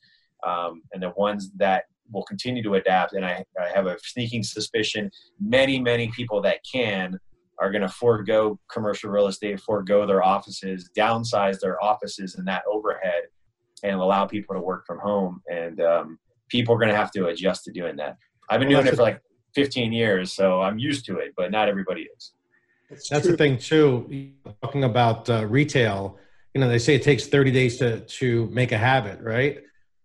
um, 0.46 0.82
and 0.92 1.02
the 1.02 1.10
ones 1.10 1.50
that 1.56 1.84
will 2.12 2.24
continue 2.24 2.62
to 2.62 2.74
adapt. 2.74 3.12
And 3.12 3.24
I, 3.24 3.44
I 3.60 3.68
have 3.74 3.86
a 3.86 3.96
sneaking 4.02 4.42
suspicion 4.42 5.10
many 5.40 5.78
many 5.80 6.08
people 6.08 6.40
that 6.42 6.60
can 6.70 7.18
are 7.58 7.70
going 7.70 7.82
to 7.82 7.88
forego 7.88 8.58
commercial 8.70 9.10
real 9.10 9.26
estate, 9.26 9.60
forego 9.60 10.06
their 10.06 10.22
offices, 10.22 10.90
downsize 10.96 11.58
their 11.60 11.82
offices 11.82 12.36
and 12.36 12.46
that 12.46 12.62
overhead, 12.70 13.22
and 13.82 13.94
allow 13.94 14.26
people 14.26 14.54
to 14.54 14.60
work 14.60 14.86
from 14.86 14.98
home. 14.98 15.42
And 15.50 15.80
um, 15.80 16.18
people 16.48 16.74
are 16.74 16.78
going 16.78 16.90
to 16.90 16.96
have 16.96 17.10
to 17.12 17.26
adjust 17.26 17.64
to 17.64 17.72
doing 17.72 17.96
that. 17.96 18.16
I've 18.48 18.60
been 18.60 18.68
Well, 18.68 18.82
doing 18.82 18.92
it 18.92 18.96
for 18.96 19.02
like 19.02 19.20
15 19.54 19.92
years, 19.92 20.32
so 20.32 20.62
I'm 20.62 20.78
used 20.78 21.04
to 21.06 21.18
it, 21.18 21.34
but 21.36 21.50
not 21.50 21.68
everybody 21.68 22.02
is. 22.16 22.32
It's 22.90 23.08
That's 23.08 23.26
the 23.26 23.36
thing 23.36 23.58
too. 23.58 24.32
Talking 24.62 24.84
about 24.84 25.28
uh, 25.28 25.46
retail, 25.46 26.18
you 26.54 26.60
know, 26.60 26.68
they 26.68 26.78
say 26.78 26.94
it 26.94 27.02
takes 27.02 27.26
30 27.26 27.50
days 27.50 27.78
to 27.78 28.00
to 28.00 28.46
make 28.46 28.72
a 28.72 28.78
habit, 28.78 29.20
right? 29.20 29.58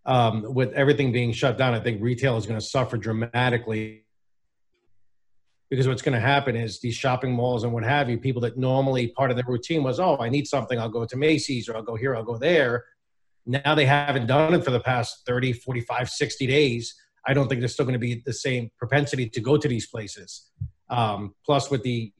Um, 0.06 0.54
with 0.54 0.72
everything 0.74 1.12
being 1.12 1.32
shut 1.32 1.56
down, 1.56 1.72
I 1.74 1.80
think 1.80 2.02
retail 2.02 2.36
is 2.36 2.46
going 2.46 2.60
to 2.60 2.64
suffer 2.64 2.96
dramatically 2.98 4.04
because 5.70 5.88
what's 5.88 6.02
going 6.02 6.14
to 6.14 6.20
happen 6.20 6.56
is 6.56 6.80
these 6.80 6.94
shopping 6.94 7.32
malls 7.32 7.64
and 7.64 7.72
what 7.72 7.84
have 7.84 8.08
you, 8.08 8.18
people 8.18 8.42
that 8.42 8.56
normally 8.56 9.08
part 9.08 9.30
of 9.30 9.36
their 9.36 9.46
routine 9.46 9.82
was, 9.82 9.98
oh, 9.98 10.16
I 10.18 10.28
need 10.28 10.46
something, 10.46 10.78
I'll 10.78 10.88
go 10.88 11.04
to 11.04 11.16
Macy's 11.16 11.68
or 11.68 11.76
I'll 11.76 11.82
go 11.82 11.96
here, 11.96 12.14
I'll 12.14 12.22
go 12.22 12.36
there. 12.36 12.84
Now 13.46 13.74
they 13.74 13.86
haven't 13.86 14.26
done 14.26 14.54
it 14.54 14.64
for 14.64 14.70
the 14.70 14.80
past 14.80 15.26
30, 15.26 15.52
45, 15.52 16.08
60 16.10 16.46
days. 16.46 16.94
I 17.26 17.34
don't 17.34 17.48
think 17.48 17.60
there's 17.60 17.72
still 17.72 17.86
going 17.86 17.94
to 17.94 17.98
be 17.98 18.22
the 18.24 18.32
same 18.32 18.70
propensity 18.78 19.28
to 19.30 19.40
go 19.40 19.56
to 19.56 19.66
these 19.66 19.86
places. 19.86 20.50
Um, 20.90 21.34
plus, 21.44 21.70
with 21.70 21.82
the 21.82 22.12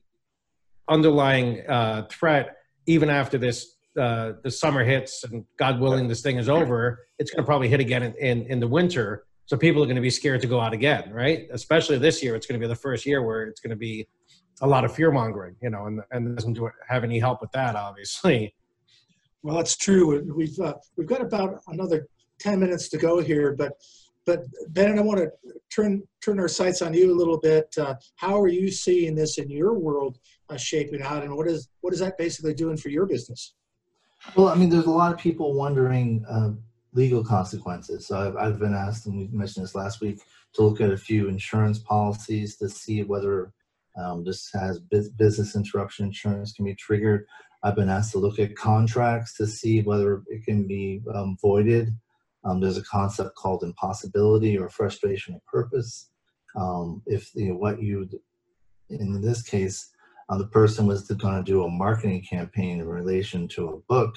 underlying 0.89 1.67
uh, 1.69 2.07
threat, 2.11 2.57
even 2.87 3.11
after 3.11 3.39
this 3.39 3.74
uh, 3.99 4.33
the 4.43 4.51
summer 4.51 4.85
hits 4.85 5.25
and 5.25 5.45
God 5.59 5.81
willing 5.81 6.09
this 6.09 6.23
thing 6.23 6.37
is 6.37 6.49
over, 6.49 7.07
it's 7.19 7.31
going 7.31 7.43
to 7.43 7.47
probably 7.47 7.69
hit 7.69 7.81
again 7.81 8.03
in, 8.03 8.15
in, 8.15 8.43
in 8.47 8.61
the 8.61 8.69
winter. 8.69 9.25
So 9.47 9.57
people 9.57 9.83
are 9.83 9.87
going 9.87 9.97
to 9.97 10.03
be 10.03 10.11
scared 10.11 10.41
to 10.41 10.47
go 10.47 10.59
out 10.59 10.73
again, 10.73 11.11
right? 11.13 11.47
Especially 11.53 11.99
this 11.99 12.23
year, 12.23 12.35
it's 12.35 12.47
going 12.47 12.59
to 12.59 12.65
be 12.65 12.69
the 12.69 12.75
first 12.77 13.05
year 13.05 13.23
where 13.23 13.45
it's 13.45 13.61
going 13.61 13.71
to 13.71 13.77
be 13.77 14.09
a 14.63 14.67
lot 14.67 14.85
of 14.85 14.95
fear 14.95 15.11
mongering, 15.11 15.57
you 15.63 15.71
know, 15.71 15.87
and 15.87 16.01
and 16.13 16.37
doesn't 16.37 16.55
do, 16.55 16.71
have 16.89 17.05
any 17.05 17.19
help 17.19 17.41
with 17.41 17.53
that, 17.53 17.77
obviously. 17.77 18.55
Well, 19.43 19.57
that's 19.57 19.77
true. 19.77 20.33
We've 20.35 20.59
uh, 20.59 20.75
we've 20.97 21.07
got 21.07 21.21
about 21.21 21.61
another 21.69 22.09
ten 22.39 22.61
minutes 22.61 22.89
to 22.91 22.97
go 22.97 23.21
here, 23.21 23.55
but 23.55 23.73
but 24.27 24.41
Bennett, 24.71 24.99
I 24.99 25.03
want 25.03 25.21
to 25.21 25.31
turn 25.75 26.03
turn 26.25 26.41
our 26.41 26.49
sights 26.49 26.81
on 26.81 26.95
you 26.95 27.13
a 27.13 27.17
little 27.17 27.39
bit. 27.39 27.75
Uh, 27.79 27.97
how 28.17 28.41
are 28.41 28.49
you 28.49 28.71
seeing 28.71 29.15
this 29.15 29.37
in 29.37 29.51
your 29.51 29.75
world 29.75 30.19
uh, 30.49 30.57
shaping 30.57 31.03
out, 31.03 31.23
and 31.23 31.37
what 31.37 31.47
is 31.47 31.69
what 31.83 31.93
is 31.93 32.01
that 32.01 32.17
basically 32.17 32.55
doing 32.55 32.77
for 32.77 32.89
your 32.89 33.07
business? 33.07 33.55
Well, 34.37 34.49
I 34.49 34.55
mean, 34.55 34.69
there's 34.69 34.87
a 34.87 34.91
lot 34.91 35.13
of 35.13 35.19
people 35.19 35.55
wondering 35.55 36.25
uh, 36.29 36.51
legal 36.93 37.25
consequences. 37.25 38.07
So 38.07 38.19
I've, 38.19 38.37
I've 38.37 38.59
been 38.59 38.75
asked, 38.75 39.07
and 39.07 39.17
we 39.17 39.29
mentioned 39.33 39.65
this 39.65 39.75
last 39.75 40.01
week, 40.01 40.21
to 40.55 40.63
look 40.63 40.81
at 40.81 40.91
a 40.91 40.97
few 40.97 41.29
insurance 41.29 41.79
policies 41.79 42.57
to 42.57 42.69
see 42.69 43.03
whether 43.03 43.53
um, 43.97 44.25
this 44.25 44.51
has 44.53 44.79
bus- 44.79 45.09
business 45.09 45.55
interruption 45.55 46.07
insurance 46.07 46.53
can 46.53 46.65
be 46.65 46.75
triggered. 46.75 47.27
I've 47.63 47.77
been 47.77 47.89
asked 47.89 48.13
to 48.13 48.19
look 48.19 48.39
at 48.39 48.57
contracts 48.57 49.37
to 49.37 49.47
see 49.47 49.83
whether 49.83 50.23
it 50.29 50.45
can 50.45 50.67
be 50.67 51.03
um, 51.15 51.37
voided. 51.41 51.89
Um, 52.45 52.61
there's 52.61 52.77
a 52.77 52.83
concept 52.83 53.35
called 53.37 53.63
impossibility 53.63 54.59
or 54.59 54.69
frustration 54.69 55.35
of 55.35 55.45
purpose. 55.47 56.11
Um, 56.57 57.03
if 57.07 57.35
you 57.35 57.51
know, 57.51 57.57
what 57.57 57.83
you, 57.83 58.09
in 58.91 59.21
this 59.21 59.43
case, 59.43 59.91
uh, 60.29 60.39
the 60.39 60.47
person 60.49 60.87
was 60.87 61.03
going 61.03 61.37
to 61.37 61.43
do 61.43 61.65
a 61.65 61.71
marketing 61.71 62.25
campaign 62.29 62.81
in 62.81 62.89
relation 62.89 63.49
to 63.49 63.69
a 63.69 63.79
book, 63.89 64.17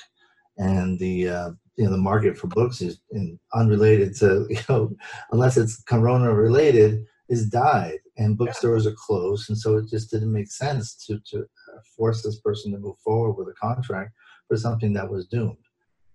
and 0.58 0.98
the 1.00 1.30
uh, 1.30 1.50
you 1.76 1.86
know 1.86 1.92
the 1.92 1.98
market 1.98 2.38
for 2.38 2.48
books 2.48 2.82
is 2.82 3.00
in, 3.12 3.40
unrelated 3.54 4.16
to 4.18 4.46
you 4.50 4.60
know 4.70 4.92
unless 5.32 5.58
it's 5.58 5.82
Corona 5.84 6.34
related 6.34 7.06
is 7.30 7.50
died, 7.50 8.00
and 8.18 8.38
bookstores 8.38 8.88
are 8.88 8.96
closed, 8.98 9.50
and 9.50 9.58
so 9.58 9.78
it 9.78 9.90
just 9.90 10.10
didn't 10.12 10.32
make 10.32 10.52
sense 10.52 10.96
to 11.06 11.20
to 11.30 11.40
uh, 11.40 11.80
force 11.96 12.24
this 12.24 12.40
person 12.40 12.72
to 12.72 12.80
move 12.80 12.98
forward 13.00 13.34
with 13.34 13.48
a 13.48 13.60
contract 13.60 14.14
for 14.48 14.58
something 14.58 14.94
that 14.94 15.10
was 15.10 15.28
doomed. 15.28 15.58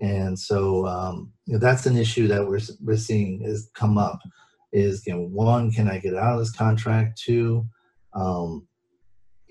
And 0.01 0.37
so 0.39 0.87
um, 0.87 1.33
you 1.47 1.55
know, 1.55 1.59
that's 1.59 1.87
an 1.87 1.97
issue 1.97 2.27
that 2.29 2.47
we're 2.47 2.61
we're 2.81 2.97
seeing 2.97 3.43
is 3.43 3.71
come 3.75 3.99
up. 3.99 4.21
Is 4.73 5.07
you 5.07 5.15
know 5.15 5.23
one, 5.23 5.71
can 5.71 5.89
I 5.89 5.99
get 5.99 6.17
out 6.17 6.35
of 6.35 6.39
this 6.39 6.53
contract? 6.53 7.21
Two, 7.21 7.67
um, 8.15 8.67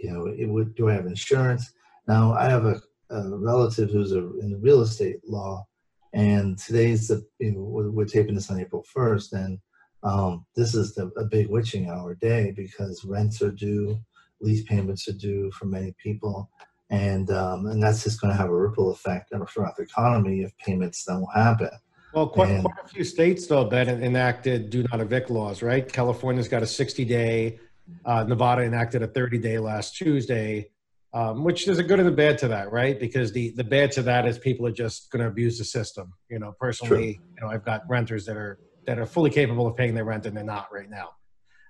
you 0.01 0.11
know, 0.11 0.25
it 0.27 0.47
would 0.47 0.75
do 0.75 0.89
I 0.89 0.93
have 0.93 1.05
insurance? 1.05 1.73
Now 2.07 2.33
I 2.33 2.49
have 2.49 2.65
a, 2.65 2.81
a 3.09 3.37
relative 3.37 3.91
who's 3.91 4.11
a, 4.11 4.19
in 4.39 4.59
real 4.61 4.81
estate 4.81 5.17
law, 5.27 5.65
and 6.13 6.57
today's 6.57 7.07
the 7.07 7.23
you 7.39 7.51
know, 7.53 7.61
we're, 7.61 7.91
we're 7.91 8.05
taping 8.05 8.35
this 8.35 8.49
on 8.49 8.59
April 8.59 8.83
first, 8.83 9.33
and 9.33 9.59
um, 10.03 10.45
this 10.55 10.73
is 10.73 10.95
the, 10.95 11.11
a 11.17 11.25
big 11.25 11.47
witching 11.47 11.89
hour 11.89 12.15
day 12.15 12.51
because 12.55 13.05
rents 13.05 13.41
are 13.41 13.51
due, 13.51 13.99
lease 14.41 14.63
payments 14.63 15.07
are 15.07 15.13
due 15.13 15.51
for 15.51 15.65
many 15.65 15.93
people, 16.03 16.49
and 16.89 17.29
um, 17.31 17.67
and 17.67 17.81
that's 17.81 18.03
just 18.03 18.19
going 18.19 18.33
to 18.33 18.37
have 18.37 18.49
a 18.49 18.55
ripple 18.55 18.91
effect 18.91 19.31
throughout 19.49 19.75
the 19.77 19.83
economy 19.83 20.41
if 20.41 20.57
payments 20.57 21.05
don't 21.05 21.27
happen. 21.33 21.69
Well, 22.13 22.27
quite, 22.27 22.49
And- 22.49 22.63
quite 22.65 22.83
a 22.83 22.87
few 22.87 23.03
states, 23.05 23.47
though, 23.47 23.69
that 23.69 23.87
enacted 23.87 24.69
do 24.69 24.83
not 24.91 24.99
evict 24.99 25.29
laws, 25.29 25.61
right? 25.61 25.87
California's 25.91 26.49
got 26.49 26.61
a 26.61 26.67
60 26.67 27.05
day, 27.05 27.59
uh, 28.05 28.23
Nevada 28.23 28.63
enacted 28.63 29.01
a 29.03 29.07
30 29.07 29.37
day 29.39 29.59
last 29.59 29.95
Tuesday, 29.95 30.69
um, 31.13 31.43
which 31.43 31.65
there's 31.65 31.77
a 31.79 31.83
good 31.83 31.99
and 31.99 32.07
a 32.07 32.11
bad 32.11 32.37
to 32.39 32.47
that, 32.49 32.71
right? 32.71 32.99
Because 32.99 33.31
the, 33.31 33.51
the 33.55 33.63
bad 33.63 33.91
to 33.93 34.01
that 34.03 34.27
is 34.27 34.37
people 34.39 34.65
are 34.65 34.71
just 34.71 35.11
going 35.11 35.21
to 35.21 35.27
abuse 35.27 35.57
the 35.57 35.65
system. 35.65 36.13
You 36.29 36.39
know, 36.39 36.53
personally, 36.59 37.19
you 37.35 37.41
know, 37.41 37.51
I've 37.51 37.65
got 37.65 37.81
renters 37.89 38.25
that 38.25 38.37
are 38.37 38.59
that 38.87 38.97
are 38.97 39.05
fully 39.05 39.29
capable 39.29 39.67
of 39.67 39.75
paying 39.75 39.93
their 39.93 40.05
rent 40.05 40.25
and 40.25 40.35
they're 40.35 40.43
not 40.43 40.67
right 40.73 40.89
now. 40.89 41.09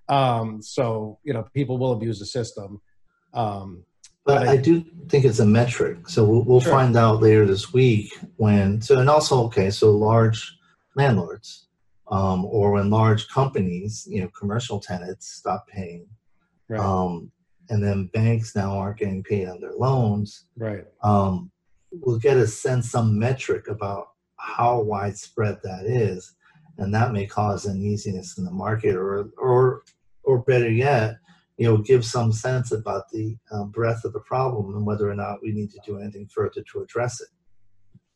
Um, 0.08 0.62
so, 0.62 1.20
you 1.24 1.34
know, 1.34 1.46
people 1.54 1.78
will 1.78 1.92
abuse 1.94 2.20
the 2.20 2.26
system. 2.26 2.82
Um, 3.34 3.84
But 4.26 4.40
But 4.40 4.48
I- 4.48 4.52
I 4.54 4.58
do 4.58 4.84
think 5.10 5.26
it's 5.26 5.40
a 5.40 5.46
metric. 5.46 6.08
So 6.08 6.24
we'll, 6.24 6.44
we'll 6.44 6.60
Sure. 6.62 6.72
find 6.72 6.96
out 6.96 7.22
later 7.22 7.46
this 7.46 7.74
week 7.74 8.14
when, 8.38 8.82
so, 8.82 9.00
and 9.00 9.10
also, 9.10 9.44
okay, 9.46 9.72
so 9.72 9.92
large 9.92 10.56
landlords 10.96 11.68
um, 12.12 12.46
or 12.46 12.74
when 12.74 12.90
large 12.90 13.28
companies, 13.30 14.06
you 14.10 14.22
know, 14.22 14.30
commercial 14.38 14.80
tenants 14.80 15.32
stop 15.32 15.66
paying. 15.68 16.08
right. 16.68 16.80
Um, 16.80 17.32
and 17.70 17.82
then 17.82 18.08
banks 18.08 18.54
now 18.54 18.78
aren't 18.78 19.00
getting 19.00 19.24
paid 19.24 19.48
on 19.48 19.62
their 19.62 19.74
loans. 19.74 20.46
right. 20.58 20.86
Um, 21.04 21.52
we'll 21.92 22.20
get 22.20 22.38
a 22.38 22.46
sense, 22.46 22.92
some 22.92 23.18
metric 23.18 23.70
about 23.70 24.10
how 24.38 24.82
widespread 24.82 25.60
that 25.64 25.86
is. 25.86 26.36
And 26.78 26.94
that 26.94 27.14
may 27.14 27.26
cause 27.26 27.68
uneasiness 27.68 28.38
in 28.38 28.44
the 28.46 28.52
market 28.52 28.96
or, 28.96 29.30
or, 29.38 29.84
or 30.24 30.40
better 30.40 30.70
yet, 30.70 31.18
you 31.58 31.68
know, 31.68 31.78
give 31.78 32.04
some 32.04 32.34
sense 32.34 32.72
about 32.72 33.10
the 33.10 33.38
um, 33.52 33.72
breadth 33.72 34.04
of 34.04 34.14
the 34.14 34.20
problem 34.22 34.76
and 34.76 34.86
whether 34.86 35.10
or 35.10 35.16
not 35.16 35.42
we 35.42 35.52
need 35.52 35.70
to 35.72 35.80
do 35.86 36.00
anything 36.00 36.28
further 36.28 36.64
to 36.72 36.82
address 36.82 37.22
it. 37.22 37.28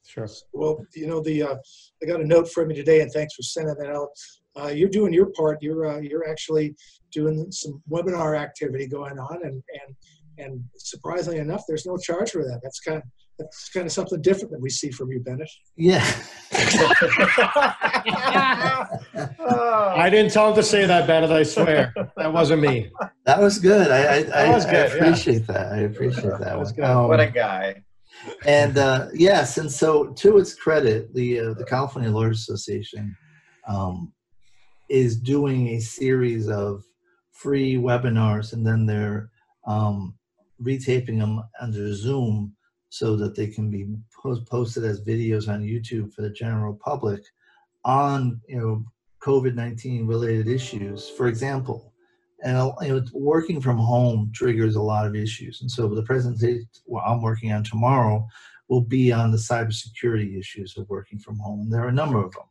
Sure. 0.08 0.28
Well, 0.54 0.86
you 0.94 1.08
know, 1.08 1.22
the 1.22 1.44
uh, 1.44 1.56
I 2.02 2.06
got 2.06 2.22
a 2.22 2.26
note 2.26 2.50
from 2.52 2.70
you 2.70 2.76
today, 2.76 3.02
and 3.02 3.12
thanks 3.12 3.34
for 3.34 3.42
sending 3.42 3.76
that 3.76 3.90
out. 3.90 4.10
Uh, 4.58 4.68
you're 4.68 4.90
doing 4.90 5.12
your 5.14 5.28
part. 5.32 5.62
You're 5.62 5.88
uh, 5.88 6.00
you're 6.00 6.30
actually 6.30 6.76
doing 7.12 7.52
some 7.52 7.82
webinar 7.90 8.38
activity 8.40 8.88
going 8.88 9.18
on, 9.20 9.44
and 9.44 9.64
and 9.74 9.96
and 10.38 10.64
surprisingly 10.78 11.40
enough, 11.40 11.64
there's 11.68 11.86
no 11.86 11.98
charge 11.98 12.32
for 12.32 12.44
that. 12.44 12.60
That's 12.64 12.80
kind 12.80 12.98
of 12.98 13.04
that's 13.38 13.70
kind 13.70 13.86
of 13.86 13.92
something 13.92 14.22
different 14.22 14.52
that 14.52 14.62
we 14.62 14.70
see 14.70 14.92
from 14.92 15.12
you, 15.12 15.20
Bennett. 15.20 15.50
Yeah. 15.76 16.06
I 19.98 20.10
didn't 20.10 20.32
tell 20.32 20.50
him 20.50 20.56
to 20.56 20.64
say 20.64 20.86
that, 20.86 21.06
Bennett. 21.06 21.32
I 21.32 21.44
swear 21.44 21.94
that 22.16 22.32
wasn't 22.32 22.62
me. 22.62 22.92
That 23.26 23.42
was 23.42 23.60
good. 23.60 23.92
I 23.92 24.20
I, 24.20 24.24
That 24.24 24.54
was 24.54 24.66
I, 24.66 24.72
good, 24.72 24.86
I 24.86 24.88
yeah. 24.88 24.96
appreciate 24.96 25.48
that. 25.48 25.74
I 25.74 25.78
appreciate 25.80 26.24
that. 26.24 26.40
That 26.42 26.58
was 26.58 26.72
good. 26.72 26.86
Um, 26.86 27.08
what 27.10 27.20
a 27.20 27.28
guy. 27.30 27.84
And 28.46 28.78
uh, 28.78 29.08
yes, 29.14 29.58
and 29.58 29.72
so 29.72 30.08
to 30.14 30.38
its 30.38 30.54
credit, 30.54 31.14
the 31.14 31.40
uh, 31.40 31.54
the 31.54 31.66
California 31.66 32.10
Lawyers 32.10 32.40
Association 32.40 33.16
um, 33.68 34.14
is 34.90 35.18
doing 35.18 35.70
a 35.70 35.80
series 35.80 36.50
of 36.50 36.84
free 37.32 37.76
webinars, 37.76 38.54
and 38.54 38.66
then 38.66 38.86
they're 38.86 39.30
um, 39.68 40.16
retaping 40.62 41.20
them 41.20 41.44
under 41.60 41.94
Zoom 41.94 42.56
so 42.90 43.16
that 43.16 43.36
they 43.36 43.48
can 43.48 43.70
be 43.70 43.88
post- 44.22 44.46
posted 44.46 44.86
as 44.86 45.02
videos 45.02 45.50
on 45.50 45.62
YouTube 45.64 46.14
for 46.14 46.22
the 46.22 46.30
general 46.30 46.80
public 46.84 47.22
on 47.84 48.40
you 48.48 48.60
know 48.60 48.84
COVID 49.22 49.56
nineteen 49.56 50.08
related 50.08 50.48
issues. 50.48 51.10
For 51.10 51.28
example, 51.28 51.94
and 52.44 52.72
you 52.82 52.88
know, 52.90 53.04
working 53.14 53.62
from 53.62 53.78
home 53.78 54.32
triggers 54.34 54.76
a 54.76 54.82
lot 54.82 55.08
of 55.08 55.16
issues. 55.16 55.62
And 55.62 55.72
so 55.72 55.88
the 55.88 56.04
presentation 56.04 56.68
well, 56.86 57.04
I'm 57.06 57.22
working 57.22 57.52
on 57.52 57.64
tomorrow 57.64 58.28
will 58.68 58.82
be 58.82 59.12
on 59.12 59.32
the 59.32 59.38
cybersecurity 59.38 60.38
issues 60.38 60.76
of 60.78 60.90
working 60.90 61.20
from 61.20 61.38
home. 61.40 61.62
And 61.62 61.74
there 61.74 61.84
are 61.84 61.90
a 61.90 61.94
number 61.94 62.24
of 62.24 62.34
them. 62.34 62.44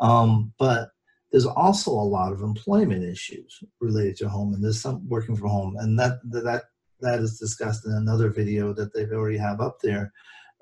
Um, 0.00 0.52
but 0.58 0.90
there's 1.30 1.46
also 1.46 1.90
a 1.90 2.12
lot 2.16 2.32
of 2.32 2.42
employment 2.42 3.02
issues 3.02 3.62
related 3.80 4.16
to 4.18 4.28
home, 4.28 4.54
and 4.54 4.62
there's 4.62 4.80
some 4.80 5.08
working 5.08 5.34
from 5.36 5.48
home, 5.48 5.76
and 5.78 5.98
that 5.98 6.18
that 6.30 6.64
that 7.00 7.18
is 7.18 7.38
discussed 7.38 7.86
in 7.86 7.92
another 7.92 8.30
video 8.30 8.72
that 8.72 8.94
they've 8.94 9.10
already 9.10 9.38
have 9.38 9.60
up 9.60 9.78
there. 9.82 10.12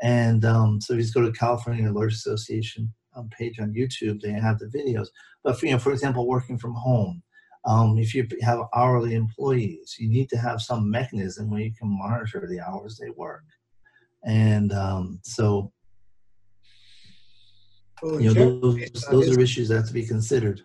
And 0.00 0.44
um, 0.44 0.80
so 0.80 0.94
if 0.94 0.96
you 0.96 1.02
just 1.02 1.14
go 1.14 1.20
to 1.22 1.30
California 1.32 1.90
Lawyers 1.92 2.14
Association 2.14 2.92
um, 3.14 3.28
page 3.28 3.60
on 3.60 3.74
YouTube, 3.74 4.20
they 4.20 4.30
have 4.30 4.58
the 4.58 4.66
videos. 4.66 5.08
But 5.44 5.58
for, 5.58 5.66
you 5.66 5.72
know, 5.72 5.78
for 5.78 5.92
example, 5.92 6.26
working 6.26 6.58
from 6.58 6.74
home, 6.74 7.22
um, 7.64 7.98
if 7.98 8.14
you 8.14 8.26
have 8.42 8.60
hourly 8.74 9.14
employees, 9.14 9.96
you 9.98 10.08
need 10.08 10.28
to 10.30 10.36
have 10.36 10.60
some 10.60 10.90
mechanism 10.90 11.50
where 11.50 11.60
you 11.60 11.72
can 11.72 11.88
monitor 11.88 12.46
the 12.48 12.60
hours 12.60 12.98
they 12.98 13.10
work. 13.10 13.44
And 14.24 14.72
um, 14.72 15.20
so, 15.22 15.72
Well, 18.02 18.20
you 18.20 18.34
know, 18.34 18.60
those, 18.60 18.76
case, 18.76 19.06
uh, 19.06 19.12
those 19.12 19.26
his- 19.26 19.36
are 19.36 19.40
issues 19.40 19.68
that 19.68 19.76
have 19.76 19.86
to 19.86 19.92
be 19.92 20.06
considered. 20.06 20.62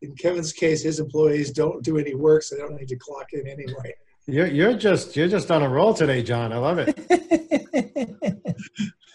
in 0.00 0.14
Kevin's 0.16 0.52
case, 0.52 0.82
his 0.82 0.98
employees 0.98 1.52
don't 1.52 1.84
do 1.84 1.98
any 1.98 2.14
work, 2.14 2.42
so 2.42 2.56
they 2.56 2.62
don't 2.62 2.74
need 2.74 2.88
to 2.88 2.96
clock 2.96 3.32
in 3.32 3.46
anyway. 3.46 3.94
You're 4.26 4.46
you're 4.46 4.74
just 4.74 5.16
you're 5.16 5.26
just 5.26 5.50
on 5.50 5.62
a 5.62 5.68
roll 5.68 5.94
today, 5.94 6.22
John. 6.22 6.52
I 6.52 6.58
love 6.58 6.78
it. 6.78 6.96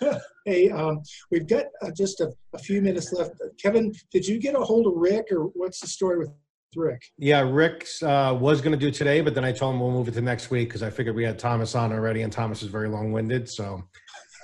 Hey, 0.45 0.69
um, 0.69 1.01
we've 1.29 1.45
got 1.45 1.65
uh, 1.81 1.91
just 1.91 2.21
a, 2.21 2.31
a 2.53 2.57
few 2.57 2.81
minutes 2.81 3.11
left. 3.11 3.33
Kevin, 3.61 3.91
did 4.13 4.25
you 4.25 4.39
get 4.39 4.55
a 4.55 4.59
hold 4.59 4.87
of 4.87 4.93
Rick, 4.95 5.25
or 5.29 5.47
what's 5.55 5.81
the 5.81 5.87
story 5.87 6.17
with 6.17 6.29
Rick? 6.75 7.01
Yeah, 7.17 7.41
Rick 7.41 7.87
uh, 8.03 8.37
was 8.39 8.61
going 8.61 8.71
to 8.71 8.77
do 8.77 8.91
today, 8.91 9.21
but 9.21 9.33
then 9.33 9.43
I 9.43 9.51
told 9.51 9.75
him 9.75 9.81
we'll 9.81 9.91
move 9.91 10.07
it 10.07 10.13
to 10.15 10.21
next 10.21 10.51
week 10.51 10.69
because 10.69 10.83
I 10.83 10.89
figured 10.89 11.15
we 11.15 11.23
had 11.23 11.39
Thomas 11.39 11.75
on 11.75 11.91
already, 11.91 12.21
and 12.21 12.31
Thomas 12.31 12.61
is 12.61 12.69
very 12.69 12.89
long-winded, 12.89 13.49
so 13.49 13.83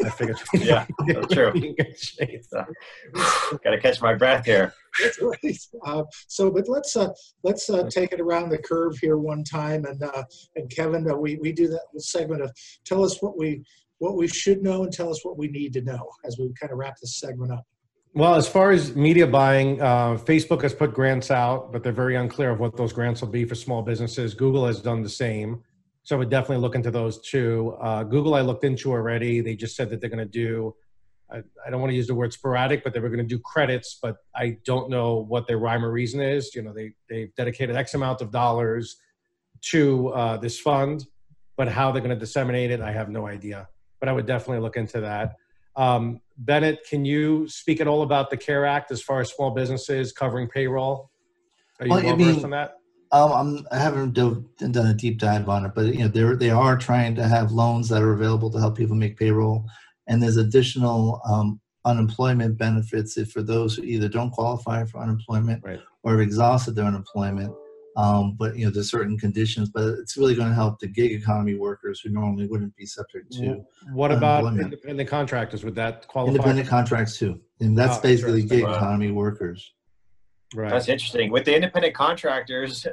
I 0.04 0.10
figured. 0.10 0.38
Yeah, 0.54 0.86
that's 1.08 1.34
true. 1.34 1.52
Be 1.52 1.70
in 1.70 1.76
good 1.76 2.00
shape. 2.00 2.42
Got 3.14 3.72
to 3.72 3.80
catch 3.80 4.02
my 4.02 4.14
breath 4.14 4.46
here. 4.46 4.74
That's 5.02 5.22
right. 5.22 5.58
Uh, 5.86 6.04
so, 6.28 6.52
but 6.52 6.68
let's 6.68 6.96
uh, 6.96 7.10
let's 7.44 7.70
uh, 7.70 7.90
take 7.90 8.14
it 8.14 8.22
around 8.22 8.50
the 8.50 8.58
curve 8.58 8.98
here 9.00 9.18
one 9.18 9.44
time, 9.44 9.86
and 9.86 10.02
uh, 10.02 10.24
and 10.56 10.70
Kevin, 10.70 11.10
uh, 11.10 11.16
we 11.16 11.38
we 11.38 11.52
do 11.52 11.68
that 11.68 11.82
segment 11.98 12.42
of 12.42 12.52
tell 12.86 13.04
us 13.04 13.22
what 13.22 13.38
we 13.38 13.64
what 13.98 14.16
we 14.16 14.28
should 14.28 14.62
know 14.62 14.84
and 14.84 14.92
tell 14.92 15.10
us 15.10 15.24
what 15.24 15.38
we 15.38 15.48
need 15.48 15.74
to 15.74 15.82
know 15.82 16.10
as 16.26 16.38
we 16.38 16.52
kind 16.60 16.72
of 16.72 16.78
wrap 16.78 16.96
this 17.02 17.20
segment 17.20 17.52
up. 17.52 17.66
Well, 18.16 18.36
as 18.36 18.48
far 18.48 18.70
as 18.70 18.96
media 18.96 19.26
buying, 19.26 19.82
uh, 19.82 20.18
Facebook 20.18 20.62
has 20.62 20.74
put 20.74 20.94
grants 20.94 21.32
out, 21.32 21.72
but 21.72 21.82
they're 21.82 21.92
very 21.92 22.16
unclear 22.16 22.52
of 22.52 22.60
what 22.60 22.78
those 22.78 22.94
grants 22.94 23.22
will 23.22 23.30
be 23.30 23.44
for 23.44 23.56
small 23.56 23.82
businesses. 23.82 24.36
Google 24.36 24.68
has 24.68 24.82
done 24.82 25.02
the 25.02 25.10
same. 25.10 25.64
So 26.04 26.16
I 26.16 26.20
would 26.20 26.30
definitely 26.30 26.58
look 26.58 26.76
into 26.76 26.92
those 26.92 27.20
too. 27.22 27.76
Uh, 27.82 28.04
Google, 28.04 28.36
I 28.36 28.42
looked 28.42 28.66
into 28.66 28.92
already. 28.92 29.42
They 29.42 29.56
just 29.56 29.76
said 29.76 29.90
that 29.90 30.00
they're 30.00 30.12
going 30.12 30.20
to 30.20 30.26
do, 30.26 30.76
I, 31.32 31.42
I 31.66 31.72
don't 31.72 31.82
want 31.82 31.90
to 31.90 31.96
use 31.96 32.06
the 32.06 32.14
word 32.14 32.34
sporadic, 32.34 32.84
but 32.84 32.94
they 32.94 33.00
were 33.00 33.10
going 33.10 33.28
to 33.28 33.36
do 33.36 33.40
credits, 33.40 33.98
but 34.00 34.18
I 34.36 34.58
don't 34.64 34.92
know 34.92 35.16
what 35.16 35.48
their 35.48 35.58
rhyme 35.58 35.84
or 35.84 35.92
reason 35.92 36.22
is. 36.22 36.54
You 36.54 36.62
know, 36.62 36.74
they, 36.74 36.94
they've 37.10 37.34
dedicated 37.36 37.76
X 37.76 37.96
amount 37.96 38.22
of 38.22 38.30
dollars 38.30 38.98
to 39.72 40.10
uh, 40.10 40.38
this 40.38 40.60
fund, 40.60 41.06
but 41.58 41.68
how 41.68 41.92
they're 41.92 42.02
going 42.02 42.14
to 42.14 42.20
disseminate 42.20 42.70
it, 42.70 42.80
I 42.80 42.92
have 42.92 43.10
no 43.10 43.26
idea. 43.26 43.70
But 44.00 44.10
I 44.10 44.12
would 44.12 44.28
definitely 44.28 44.60
look 44.60 44.78
into 44.78 45.00
that. 45.02 45.38
Um, 45.76 46.22
Bennett, 46.38 46.80
can 46.90 47.06
you 47.06 47.48
speak 47.48 47.80
at 47.82 47.88
all 47.88 48.02
about 48.02 48.30
the 48.30 48.38
CARE 48.38 48.66
Act 48.66 48.92
as 48.92 49.02
far 49.02 49.22
as 49.22 49.32
small 49.32 49.52
businesses 49.52 50.12
covering 50.12 50.48
payroll? 50.48 51.10
Are 51.80 51.86
you 51.86 51.92
Well, 51.92 52.08
I 52.08 52.16
mean- 52.16 52.34
versed 52.34 52.44
on 52.46 52.52
that? 52.52 52.76
Um, 53.12 53.32
I'm, 53.72 53.78
haven't 53.80 54.14
dove, 54.14 54.44
done 54.58 54.88
a 54.88 54.94
deep 54.96 55.20
dive 55.20 55.48
on 55.48 55.66
it, 55.68 55.74
but 55.76 55.86
you 55.94 56.00
know, 56.00 56.08
they're, 56.08 56.36
they 56.36 56.50
are 56.50 56.76
trying 56.76 57.14
to 57.16 57.28
have 57.28 57.52
loans 57.52 57.88
that 57.90 58.02
are 58.02 58.14
available 58.14 58.50
to 58.50 58.58
help 58.60 58.76
people 58.76 58.96
make 58.96 59.20
payroll. 59.20 59.66
And 60.08 60.22
there's 60.22 60.38
additional 60.38 61.22
um, 61.30 61.62
unemployment 61.86 62.58
benefits 62.58 63.16
if 63.18 63.32
for 63.32 63.44
those 63.44 63.76
who 63.76 63.84
either 63.84 64.10
don't 64.10 64.32
qualify 64.32 64.84
for 64.86 64.98
unemployment 65.00 65.64
Right. 65.64 65.80
or 66.02 66.14
have 66.14 66.22
exhausted 66.22 66.72
their 66.76 66.86
unemployment. 66.86 67.54
Um, 67.96 68.36
but 68.40 68.58
you 68.58 68.66
know, 68.66 68.72
there's 68.72 68.90
certain 68.90 69.18
conditions, 69.18 69.70
but 69.70 69.84
it's 70.00 70.18
really 70.18 70.36
going 70.36 70.50
to 70.50 70.56
help 70.56 70.80
the 70.80 70.88
gig 70.88 71.12
economy 71.12 71.56
workers 71.56 72.00
who 72.00 72.10
normally 72.10 72.48
wouldn't 72.48 72.76
be 72.76 72.86
subject 72.86 73.32
to 73.34 73.64
What 73.92 74.12
about 74.12 74.46
independent 74.58 75.10
contractors? 75.10 75.64
Would 75.64 75.76
that 75.76 76.08
qualify? 76.08 76.32
independent 76.36 76.68
contracts 76.68 77.18
too. 77.18 77.40
And 77.60 77.78
that's 77.78 77.98
Oh, 77.98 78.02
basically 78.02 78.42
interesting. 78.42 78.60
gig 78.60 78.66
Wow. 78.68 78.76
economy 78.76 79.12
workers. 79.12 79.74
Right. 80.56 80.70
That's 80.72 80.90
interesting. 80.90 81.32
With 81.32 81.46
the 81.46 81.56
independent 81.56 81.94
contractors, 81.96 82.86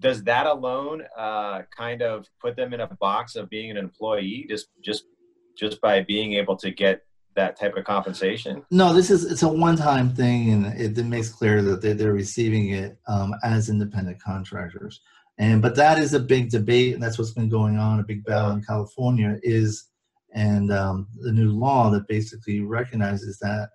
does 0.00 0.22
that 0.24 0.46
alone 0.46 1.02
uh, 1.16 1.62
kind 1.74 2.02
of 2.02 2.26
put 2.40 2.56
them 2.56 2.74
in 2.74 2.80
a 2.80 2.86
box 3.00 3.36
of 3.36 3.48
being 3.48 3.70
an 3.70 3.76
employee 3.78 4.46
just 4.48 4.68
just 4.84 5.04
just 5.56 5.80
by 5.80 6.02
being 6.02 6.34
able 6.34 6.56
to 6.56 6.70
get 6.70 7.00
that 7.36 7.58
type 7.58 7.76
of 7.76 7.84
compensation? 7.84 8.64
No, 8.70 8.92
this 8.92 9.10
is 9.10 9.24
it's 9.30 9.42
a 9.42 9.48
one-time 9.48 10.14
thing, 10.14 10.50
and 10.50 10.66
it, 10.80 10.98
it 10.98 11.04
makes 11.04 11.28
clear 11.28 11.62
that 11.62 11.80
they, 11.80 11.92
they're 11.92 12.12
receiving 12.12 12.70
it 12.70 12.98
um, 13.06 13.34
as 13.44 13.68
independent 13.68 14.20
contractors. 14.20 15.00
And 15.38 15.62
but 15.62 15.76
that 15.76 15.98
is 15.98 16.14
a 16.14 16.20
big 16.20 16.50
debate, 16.50 16.94
and 16.94 17.02
that's 17.02 17.18
what's 17.18 17.32
been 17.32 17.48
going 17.48 17.78
on. 17.78 18.00
A 18.00 18.04
big 18.04 18.24
battle 18.24 18.52
in 18.52 18.64
California 18.64 19.38
is, 19.42 19.90
and 20.34 20.72
um, 20.72 21.06
the 21.20 21.32
new 21.32 21.52
law 21.52 21.90
that 21.90 22.08
basically 22.08 22.60
recognizes 22.60 23.38
that, 23.38 23.68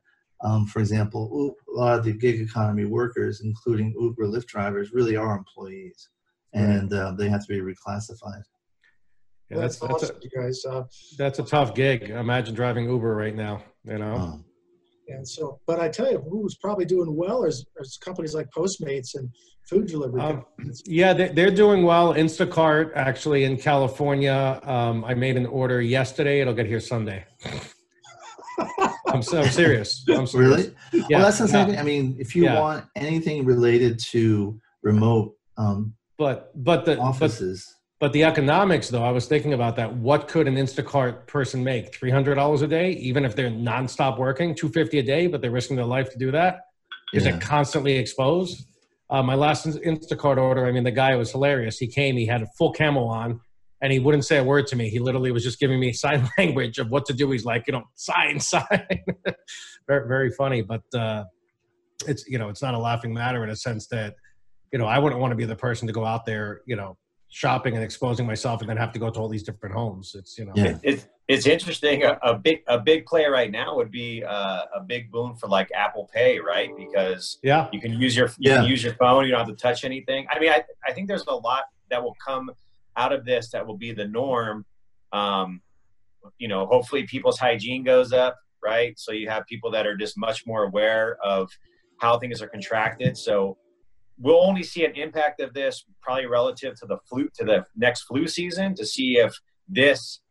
um, 0.43 0.65
for 0.65 0.79
example, 0.79 1.55
a 1.69 1.79
lot 1.79 1.99
of 1.99 2.05
the 2.05 2.13
gig 2.13 2.41
economy 2.41 2.85
workers, 2.85 3.41
including 3.41 3.93
Uber, 3.99 4.25
Lyft 4.25 4.47
drivers, 4.47 4.91
really 4.91 5.15
are 5.15 5.37
employees, 5.37 6.09
and 6.53 6.91
uh, 6.93 7.11
they 7.11 7.29
have 7.29 7.45
to 7.45 7.53
be 7.53 7.61
reclassified. 7.61 8.43
Yeah, 9.51 9.59
that's 9.59 9.79
that's 9.79 9.91
a, 9.91 9.95
awesome, 9.95 10.15
you 10.21 10.29
guys. 10.29 10.63
Uh, 10.65 10.83
that's 11.17 11.39
a 11.39 11.43
tough 11.43 11.75
gig. 11.75 12.09
Imagine 12.09 12.55
driving 12.55 12.85
Uber 12.89 13.15
right 13.15 13.35
now. 13.35 13.63
You 13.83 13.97
know. 13.97 14.15
Um, 14.15 14.45
and 15.07 15.27
so, 15.27 15.59
but 15.67 15.79
I 15.79 15.89
tell 15.89 16.09
you, 16.09 16.19
who's 16.19 16.55
probably 16.55 16.85
doing 16.85 17.15
well 17.15 17.43
is, 17.43 17.65
is 17.79 17.97
companies 17.97 18.33
like 18.33 18.47
Postmates 18.55 19.15
and 19.15 19.29
food 19.69 19.87
delivery. 19.87 20.21
Um. 20.21 20.45
Yeah, 20.85 21.13
they, 21.13 21.27
they're 21.29 21.51
doing 21.51 21.83
well. 21.83 22.13
Instacart, 22.13 22.91
actually, 22.95 23.43
in 23.43 23.57
California, 23.57 24.59
um, 24.63 25.03
I 25.03 25.13
made 25.13 25.35
an 25.35 25.47
order 25.47 25.81
yesterday. 25.81 26.39
It'll 26.39 26.53
get 26.53 26.65
here 26.65 26.79
Sunday. 26.79 27.25
I'm, 29.07 29.21
so, 29.21 29.41
I'm 29.41 29.49
serious. 29.49 30.05
I'm 30.07 30.27
serious. 30.27 30.33
really? 30.33 30.75
Yeah. 30.93 31.17
well, 31.17 31.21
that's 31.25 31.39
the 31.39 31.45
yeah. 31.45 31.51
same 31.51 31.67
thing. 31.67 31.79
I 31.79 31.83
mean, 31.83 32.15
if 32.19 32.35
you 32.35 32.45
Yeah. 32.45 32.59
want 32.59 32.85
anything 32.95 33.43
related 33.43 33.99
to 34.11 34.59
remote 34.83 35.35
um, 35.57 35.93
But 36.17 36.51
but 36.63 36.85
the 36.85 36.97
offices, 36.97 37.65
but 37.65 37.80
the 38.13 38.23
economics 38.23 38.89
though, 38.89 39.03
I 39.03 39.11
was 39.11 39.27
thinking 39.27 39.53
about 39.53 39.75
that. 39.75 39.93
What 39.93 40.27
could 40.27 40.47
an 40.47 40.55
Instacart 40.55 41.27
person 41.27 41.63
make? 41.63 41.93
Three 41.93 42.09
hundred 42.09 42.35
dollars 42.35 42.63
a 42.63 42.67
day, 42.67 42.91
even 42.93 43.23
if 43.23 43.35
they're 43.35 43.51
nonstop 43.51 44.17
working, 44.17 44.55
two 44.55 44.69
fifty 44.69 44.99
a 44.99 45.03
day, 45.03 45.27
but 45.27 45.41
they're 45.41 45.51
risking 45.51 45.75
their 45.75 45.85
life 45.85 46.11
to 46.11 46.17
do 46.17 46.31
that. 46.31 46.61
Is 47.13 47.23
Yeah. 47.23 47.31
they're 47.31 47.39
constantly 47.41 47.97
exposed. 47.97 48.65
Uh, 49.09 49.21
my 49.21 49.35
last 49.35 49.67
Instacart 49.67 50.37
order, 50.37 50.65
I 50.65 50.71
mean, 50.71 50.83
the 50.83 50.91
guy 50.91 51.15
was 51.15 51.31
hilarious. 51.31 51.77
He 51.77 51.87
came, 51.87 52.15
he 52.17 52.25
had 52.25 52.41
a 52.41 52.47
full 52.57 52.71
camel 52.71 53.07
on, 53.09 53.41
and 53.81 53.91
he 53.91 53.99
wouldn't 53.99 54.25
say 54.25 54.37
a 54.37 54.43
word 54.43 54.67
to 54.67 54.75
me. 54.75 54.89
He 54.89 54.99
literally 54.99 55.31
was 55.31 55.43
just 55.43 55.59
giving 55.59 55.79
me 55.79 55.91
sign 56.05 56.27
language 56.37 56.77
of 56.79 56.89
what 56.89 57.05
to 57.07 57.13
do. 57.13 57.29
He's 57.29 57.45
like, 57.45 57.65
you 57.67 57.73
know, 57.73 57.83
sign, 57.95 58.39
sign. 58.53 58.65
very, 59.87 60.07
very 60.07 60.31
funny, 60.31 60.61
but 60.61 60.81
uh, 60.95 61.25
it's 62.07 62.25
you 62.27 62.39
know, 62.39 62.49
it's 62.49 62.61
not 62.63 62.73
a 62.73 62.79
laughing 62.79 63.13
matter 63.13 63.43
in 63.43 63.49
a 63.49 63.55
sense 63.55 63.87
that 63.87 64.15
you 64.71 64.79
know, 64.79 64.85
I 64.85 64.97
wouldn't 64.97 65.19
want 65.21 65.31
to 65.33 65.35
be 65.35 65.45
the 65.45 65.55
person 65.55 65.85
to 65.87 65.93
go 65.93 66.05
out 66.05 66.25
there, 66.25 66.61
you 66.65 66.77
know, 66.77 66.97
shopping 67.31 67.75
and 67.75 67.83
exposing 67.83 68.27
myself 68.27 68.59
and 68.59 68.69
then 68.69 68.75
have 68.77 68.91
to 68.91 68.99
go 68.99 69.09
to 69.09 69.19
all 69.19 69.29
these 69.29 69.41
different 69.43 69.73
homes. 69.73 70.15
It's 70.15 70.37
you 70.37 70.45
know. 70.45 70.51
Yeah. 70.55 70.77
It's 70.83 71.07
it's 71.27 71.47
interesting. 71.47 72.03
A, 72.03 72.19
a 72.21 72.37
big 72.37 72.59
a 72.67 72.77
big 72.77 73.05
play 73.05 73.25
right 73.25 73.49
now 73.49 73.75
would 73.77 73.89
be 73.89 74.23
uh, 74.23 74.63
a 74.75 74.81
big 74.85 75.09
boon 75.11 75.35
for 75.35 75.47
like 75.47 75.69
Apple 75.73 76.09
Pay, 76.13 76.39
right? 76.39 76.69
Because 76.77 77.39
Yeah. 77.41 77.69
you 77.71 77.79
can 77.79 77.93
use 77.93 78.15
your 78.15 78.27
you 78.37 78.51
Yeah. 78.51 78.57
can 78.57 78.65
use 78.65 78.83
your 78.83 78.93
phone. 78.95 79.25
You 79.25 79.31
don't 79.31 79.39
have 79.47 79.47
to 79.47 79.55
touch 79.55 79.85
anything. 79.85 80.27
I 80.29 80.39
mean, 80.39 80.51
I 80.51 80.63
I 80.85 80.91
think 80.91 81.07
there's 81.07 81.25
a 81.27 81.33
lot 81.33 81.63
that 81.89 82.03
will 82.03 82.17
come 82.25 82.51
out 82.97 83.13
of 83.13 83.23
this 83.25 83.49
that 83.51 83.65
will 83.65 83.77
be 83.77 83.93
the 83.93 84.07
norm. 84.07 84.65
Um, 85.13 85.61
you 86.37 86.49
know, 86.49 86.65
hopefully 86.65 87.03
people's 87.03 87.39
hygiene 87.39 87.83
goes 87.83 88.11
up, 88.11 88.37
right? 88.63 88.99
So 88.99 89.13
you 89.13 89.29
have 89.29 89.45
people 89.47 89.71
that 89.71 89.87
are 89.87 89.95
just 89.95 90.17
much 90.17 90.45
more 90.45 90.65
aware 90.65 91.17
of 91.23 91.49
how 92.01 92.19
things 92.19 92.41
are 92.41 92.47
contracted. 92.47 93.17
So 93.17 93.57
we'll 94.19 94.41
only 94.45 94.63
see 94.63 94.85
an 94.85 94.93
impact 94.95 95.39
of 95.41 95.53
this 95.53 95.85
probably 96.01 96.25
relative 96.25 96.75
to 96.79 96.85
the 96.85 96.97
flu 97.09 97.29
to 97.37 97.45
the 97.45 97.65
next 97.75 98.03
flu 98.03 98.27
season 98.27 98.75
to 98.75 98.85
see 98.85 99.17
if 99.17 99.33
this 99.67 100.21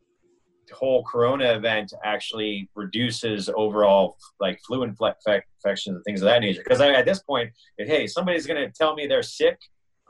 whole 0.73 1.03
corona 1.03 1.53
event 1.55 1.93
actually 2.05 2.71
reduces 2.77 3.49
overall 3.57 4.17
like 4.39 4.61
flu 4.65 4.87
infle- 4.87 5.15
infections 5.27 5.97
and 5.97 6.05
things 6.05 6.23
of 6.23 6.27
that 6.27 6.41
nature 6.41 6.63
because 6.63 6.81
at 6.81 7.05
this 7.05 7.21
point 7.25 7.51
if, 7.79 7.89
hey 7.89 8.07
somebody's 8.07 8.47
going 8.47 8.61
to 8.65 8.71
tell 8.71 8.95
me 8.95 9.09
they're 9.09 9.21
sick 9.21 9.59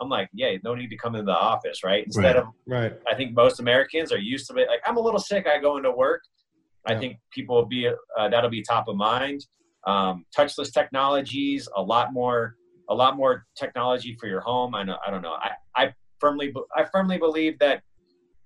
i'm 0.03 0.11
like 0.11 0.29
yeah 0.35 0.53
no 0.63 0.75
need 0.75 0.89
to 0.89 0.99
come 0.99 1.15
into 1.15 1.25
the 1.25 1.33
office 1.33 1.83
right 1.83 2.05
instead 2.05 2.35
Right. 2.35 2.37
of 2.37 2.45
Right. 2.67 2.93
I 3.11 3.15
think 3.15 3.35
most 3.35 3.59
Americans 3.59 4.13
are 4.13 4.19
used 4.19 4.47
to 4.49 4.57
it. 4.57 4.69
Like 4.69 4.81
I'm 4.87 4.99
a 4.99 5.01
little 5.01 5.19
sick, 5.21 5.47
I 5.47 5.59
go 5.59 5.79
into 5.79 5.91
work. 5.93 6.23
I 6.87 6.95
think 7.01 7.17
people 7.33 7.57
will 7.57 7.67
be 7.67 7.89
uh, 7.89 8.29
that'll 8.29 8.51
be 8.51 8.63
top 8.63 8.87
of 8.89 8.97
mind. 8.97 9.45
Um, 9.87 10.25
touchless 10.37 10.73
technologies, 10.73 11.69
a 11.75 11.83
lot 11.83 12.13
more, 12.13 12.57
a 12.91 12.95
lot 12.95 13.17
more 13.17 13.47
technology 13.57 14.17
for 14.21 14.27
your 14.27 14.41
home. 14.41 14.75
I 14.75 14.83
know, 14.83 14.97
I 15.07 15.11
don't 15.11 15.23
know. 15.23 15.35
I, 15.35 15.51
I 15.75 15.95
firmly, 16.19 16.53
I 16.77 16.85
firmly 16.85 17.19
believe 17.19 17.59
that 17.61 17.83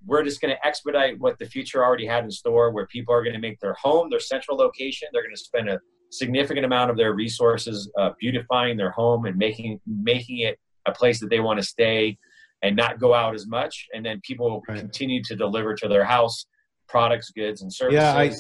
we're 0.06 0.22
just 0.22 0.40
going 0.40 0.54
to 0.54 0.66
expedite 0.66 1.18
what 1.18 1.38
the 1.38 1.46
future 1.46 1.82
already 1.82 2.06
had 2.06 2.24
in 2.24 2.30
store, 2.30 2.70
where 2.70 2.86
people 2.86 3.14
are 3.14 3.22
going 3.22 3.32
to 3.34 3.40
make 3.40 3.58
their 3.60 3.72
home 3.74 4.10
their 4.10 4.20
central 4.20 4.56
location. 4.56 5.08
They're 5.12 5.22
going 5.22 5.34
to 5.34 5.40
spend 5.40 5.68
a 5.70 5.80
significant 6.10 6.64
amount 6.66 6.90
of 6.90 6.96
their 6.98 7.14
resources 7.14 7.90
uh, 7.98 8.10
beautifying 8.20 8.76
their 8.76 8.90
home 8.90 9.24
and 9.24 9.36
making 9.36 9.80
making 9.86 10.40
it 10.40 10.58
a 10.86 10.92
place 10.92 11.18
that 11.20 11.30
they 11.30 11.40
want 11.40 11.58
to 11.58 11.64
stay 11.66 12.18
and 12.62 12.76
not 12.76 13.00
go 13.00 13.14
out 13.14 13.34
as 13.34 13.46
much. 13.46 13.86
And 13.94 14.04
then 14.04 14.20
people 14.22 14.50
will 14.50 14.62
Right. 14.68 14.78
continue 14.78 15.22
to 15.24 15.34
deliver 15.34 15.74
to 15.74 15.88
their 15.88 16.04
house 16.04 16.44
products, 16.86 17.30
goods, 17.30 17.62
and 17.62 17.72
services. 17.72 17.96
Yeah, 17.98 18.14
I 18.14 18.32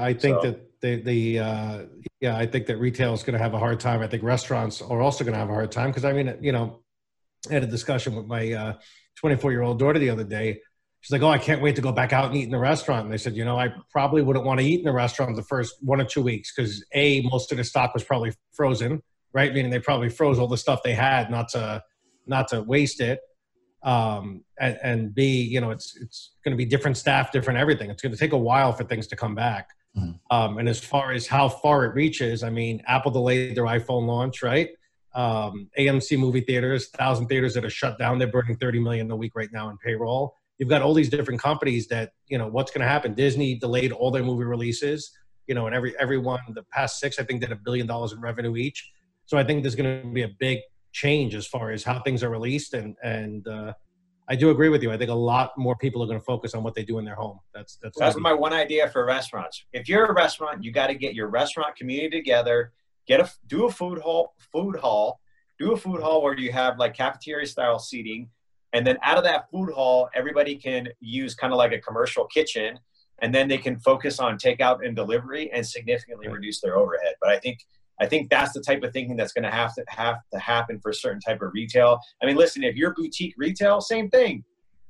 yeah, 0.00 0.02
I 0.02 0.12
think 0.12 0.42
So- 0.42 0.50
that 0.50 0.80
the 0.80 0.96
the 0.96 1.38
uh, 1.38 1.82
yeah, 2.22 2.36
I 2.36 2.46
think 2.46 2.66
that 2.66 2.78
retail 2.78 3.12
is 3.12 3.22
going 3.22 3.34
to 3.34 3.42
have 3.42 3.52
a 3.52 3.58
hard 3.58 3.80
time. 3.80 4.00
I 4.00 4.06
think 4.06 4.22
restaurants 4.22 4.80
are 4.80 5.02
also 5.02 5.24
going 5.24 5.34
to 5.34 5.38
have 5.38 5.50
a 5.50 5.54
hard 5.54 5.72
time 5.72 5.90
because 5.90 6.04
I 6.04 6.12
mean, 6.12 6.34
you 6.40 6.52
know, 6.52 6.80
I 7.50 7.54
had 7.54 7.64
a 7.64 7.66
discussion 7.66 8.14
with 8.14 8.26
my 8.26 8.76
24 9.16 9.52
year 9.52 9.62
old 9.62 9.78
daughter 9.78 9.98
the 9.98 10.10
other 10.10 10.24
day. 10.24 10.60
She's 11.00 11.10
like, 11.10 11.22
"Oh, 11.22 11.28
I 11.28 11.38
can't 11.38 11.60
wait 11.60 11.74
to 11.76 11.82
go 11.82 11.90
back 11.90 12.12
out 12.12 12.26
and 12.26 12.36
eat 12.36 12.44
in 12.44 12.52
the 12.52 12.58
restaurant." 12.58 13.04
And 13.04 13.12
they 13.12 13.18
said, 13.18 13.34
"You 13.34 13.44
know, 13.44 13.58
I 13.58 13.74
probably 13.90 14.22
wouldn't 14.22 14.44
want 14.44 14.60
to 14.60 14.66
eat 14.66 14.78
in 14.78 14.84
the 14.84 14.92
restaurant 14.92 15.34
the 15.34 15.42
first 15.42 15.74
one 15.80 16.00
or 16.00 16.04
two 16.04 16.22
weeks 16.22 16.54
because 16.54 16.84
a 16.94 17.22
most 17.22 17.50
of 17.50 17.58
the 17.58 17.64
stock 17.64 17.92
was 17.92 18.04
probably 18.04 18.32
frozen, 18.52 19.02
right? 19.32 19.52
Meaning 19.52 19.72
they 19.72 19.80
probably 19.80 20.08
froze 20.08 20.38
all 20.38 20.46
the 20.46 20.56
stuff 20.56 20.84
they 20.84 20.94
had 20.94 21.28
not 21.28 21.48
to 21.50 21.82
not 22.26 22.48
to 22.48 22.62
waste 22.62 23.00
it." 23.00 23.20
um, 23.82 24.44
and, 24.60 24.78
and 24.82 25.14
B, 25.14 25.42
you 25.42 25.60
know, 25.60 25.70
it's 25.70 25.96
it's 26.00 26.30
going 26.44 26.52
to 26.52 26.56
be 26.56 26.64
different 26.64 26.96
staff, 26.96 27.32
different 27.32 27.58
everything. 27.58 27.90
It's 27.90 28.02
going 28.02 28.12
to 28.12 28.18
take 28.18 28.32
a 28.32 28.38
while 28.38 28.72
for 28.72 28.84
things 28.84 29.06
to 29.08 29.16
come 29.16 29.34
back. 29.34 29.70
Mhm. 29.96 30.18
Um, 30.30 30.58
and 30.58 30.68
as 30.68 30.80
far 30.80 31.12
as 31.12 31.26
how 31.26 31.48
far 31.48 31.84
it 31.84 31.94
reaches, 31.94 32.42
I 32.42 32.50
mean, 32.50 32.82
Apple 32.86 33.10
delayed 33.10 33.54
their 33.54 33.64
iPhone 33.64 34.06
launch, 34.06 34.42
right? 34.42 34.70
Um, 35.14 35.68
AMC 35.78 36.16
movie 36.16 36.40
theaters, 36.40 36.88
thousand 36.88 37.26
theaters 37.26 37.52
that 37.54 37.64
are 37.64 37.70
shut 37.70 37.98
down. 37.98 38.18
They're 38.18 38.28
burning 38.28 38.56
thirty 38.56 38.80
million 38.80 39.10
a 39.10 39.16
week 39.16 39.32
right 39.34 39.50
now 39.52 39.68
in 39.68 39.76
payroll. 39.78 40.34
You've 40.58 40.70
got 40.70 40.80
all 40.80 40.94
these 40.94 41.10
different 41.10 41.40
companies 41.40 41.88
that 41.88 42.12
you 42.28 42.38
know 42.38 42.46
what's 42.48 42.70
going 42.70 42.80
to 42.80 42.88
happen. 42.88 43.12
Disney 43.14 43.54
delayed 43.54 43.92
all 43.92 44.10
their 44.10 44.22
movie 44.22 44.44
releases. 44.44 45.10
You 45.46 45.54
know, 45.54 45.66
and 45.66 45.74
every 45.74 45.94
everyone 45.98 46.40
the 46.54 46.62
past 46.72 46.98
six, 46.98 47.18
I 47.18 47.24
think, 47.24 47.40
did 47.42 47.52
a 47.52 47.56
billion 47.56 47.86
dollars 47.86 48.12
in 48.12 48.20
revenue 48.20 48.56
each. 48.56 48.90
So 49.26 49.36
I 49.36 49.44
think 49.44 49.62
there's 49.62 49.74
going 49.74 50.02
to 50.02 50.08
be 50.08 50.22
a 50.22 50.30
big 50.38 50.60
change 50.92 51.34
as 51.34 51.46
far 51.46 51.70
as 51.70 51.84
how 51.84 52.00
things 52.00 52.22
are 52.22 52.30
released 52.30 52.72
and 52.72 52.96
and 53.02 53.46
uh, 53.46 53.74
I 54.32 54.34
do 54.34 54.48
agree 54.48 54.70
with 54.70 54.82
you. 54.82 54.90
I 54.90 54.96
think 54.96 55.10
a 55.10 55.14
lot 55.14 55.52
more 55.58 55.76
people 55.76 56.02
are 56.02 56.06
going 56.06 56.18
to 56.18 56.24
focus 56.24 56.54
on 56.54 56.62
what 56.62 56.74
they 56.74 56.84
do 56.84 56.98
in 56.98 57.04
their 57.04 57.14
home. 57.14 57.38
That's 57.52 57.76
that's, 57.82 57.98
That's 57.98 58.16
my 58.16 58.32
one 58.32 58.54
idea 58.54 58.88
for 58.88 59.04
restaurants. 59.04 59.66
If 59.74 59.90
you're 59.90 60.06
a 60.06 60.14
restaurant, 60.14 60.64
you 60.64 60.72
got 60.72 60.86
to 60.86 60.94
get 60.94 61.14
your 61.14 61.28
restaurant 61.28 61.76
community 61.76 62.08
together. 62.08 62.72
Get 63.06 63.20
a 63.20 63.30
do 63.46 63.66
a 63.66 63.70
food 63.70 63.98
hall, 63.98 64.34
food 64.50 64.76
hall, 64.76 65.20
do 65.58 65.72
a 65.72 65.76
food 65.76 66.00
hall 66.00 66.22
where 66.22 66.34
you 66.34 66.50
have 66.50 66.78
like 66.78 66.94
cafeteria 66.94 67.46
style 67.46 67.78
seating, 67.78 68.30
and 68.72 68.86
then 68.86 68.96
out 69.02 69.18
of 69.18 69.24
that 69.24 69.50
food 69.50 69.70
hall, 69.70 70.08
everybody 70.14 70.56
can 70.56 70.88
use 71.00 71.34
kind 71.34 71.52
of 71.52 71.58
like 71.58 71.72
a 71.72 71.78
commercial 71.78 72.24
kitchen, 72.24 72.78
and 73.20 73.34
then 73.34 73.48
they 73.48 73.58
can 73.58 73.78
focus 73.80 74.18
on 74.18 74.38
takeout 74.38 74.78
and 74.82 74.96
delivery 74.96 75.52
and 75.52 75.66
significantly 75.66 76.28
Right. 76.28 76.36
reduce 76.36 76.62
their 76.62 76.78
overhead. 76.78 77.16
But 77.20 77.28
I 77.28 77.38
think 77.38 77.58
I 78.02 78.06
think 78.06 78.30
that's 78.30 78.52
the 78.52 78.60
type 78.60 78.82
of 78.82 78.92
thinking 78.92 79.16
that's 79.16 79.32
going 79.32 79.44
to 79.44 79.50
have 79.50 79.74
to 79.74 79.84
have 79.88 80.16
to 80.32 80.38
happen 80.38 80.80
for 80.80 80.90
a 80.90 80.94
certain 80.94 81.20
type 81.20 81.40
of 81.42 81.52
retail. 81.54 81.98
I 82.22 82.26
mean, 82.26 82.36
listen, 82.36 82.64
if 82.64 82.76
you're 82.76 82.94
boutique 82.94 83.34
retail, 83.36 83.80
same 83.80 84.10
thing. 84.10 84.44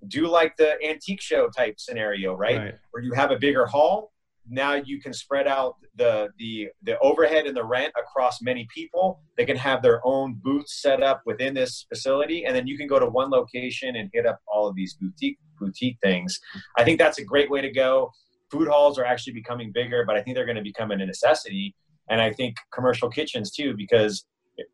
Do 0.09 0.27
like 0.27 0.57
the 0.57 0.83
antique 0.85 1.21
show 1.21 1.49
type 1.49 1.79
scenario, 1.79 2.35
right? 2.35 2.59
right. 2.59 2.75
where 2.91 3.03
you 3.03 3.13
have 3.13 3.31
a 3.31 3.39
bigger 3.39 3.67
hall 3.67 4.13
now 4.49 4.75
you 4.75 5.01
can 5.01 5.13
spread 5.13 5.47
out 5.47 5.77
the 5.97 6.29
the 6.39 6.69
the 6.83 6.99
overhead 6.99 7.47
and 7.47 7.57
the 7.57 7.65
rent 7.65 7.93
across 7.99 8.43
many 8.43 8.67
people 8.75 9.21
they 9.37 9.45
can 9.45 9.57
have 9.57 9.83
their 9.83 10.01
own 10.05 10.35
booths 10.43 10.81
set 10.83 11.03
up 11.03 11.23
within 11.27 11.55
this 11.55 11.87
facility 11.89 12.45
and 12.45 12.55
then 12.55 12.67
you 12.67 12.77
can 12.77 12.87
go 12.87 12.99
to 12.99 13.07
one 13.07 13.31
location 13.31 13.97
and 13.97 14.11
hit 14.13 14.27
up 14.27 14.41
all 14.47 14.67
of 14.67 14.75
these 14.75 14.95
boutique 14.95 15.39
boutique 15.59 15.99
things 16.03 16.41
i 16.77 16.85
think 16.85 16.99
that's 16.99 17.19
a 17.19 17.25
great 17.25 17.51
way 17.51 17.61
to 17.61 17.71
go 17.71 18.11
food 18.51 18.69
halls 18.69 18.99
are 18.99 19.05
actually 19.05 19.33
becoming 19.33 19.71
bigger 19.73 20.05
but 20.07 20.17
i 20.17 20.23
think 20.23 20.37
they're 20.37 20.47
going 20.47 20.57
to 20.57 20.63
become 20.63 20.91
a 20.91 20.97
necessity 20.97 21.75
and 22.13 22.21
i 22.21 22.33
think 22.33 22.55
commercial 22.73 23.09
kitchens 23.09 23.51
too 23.51 23.75
because 23.77 24.25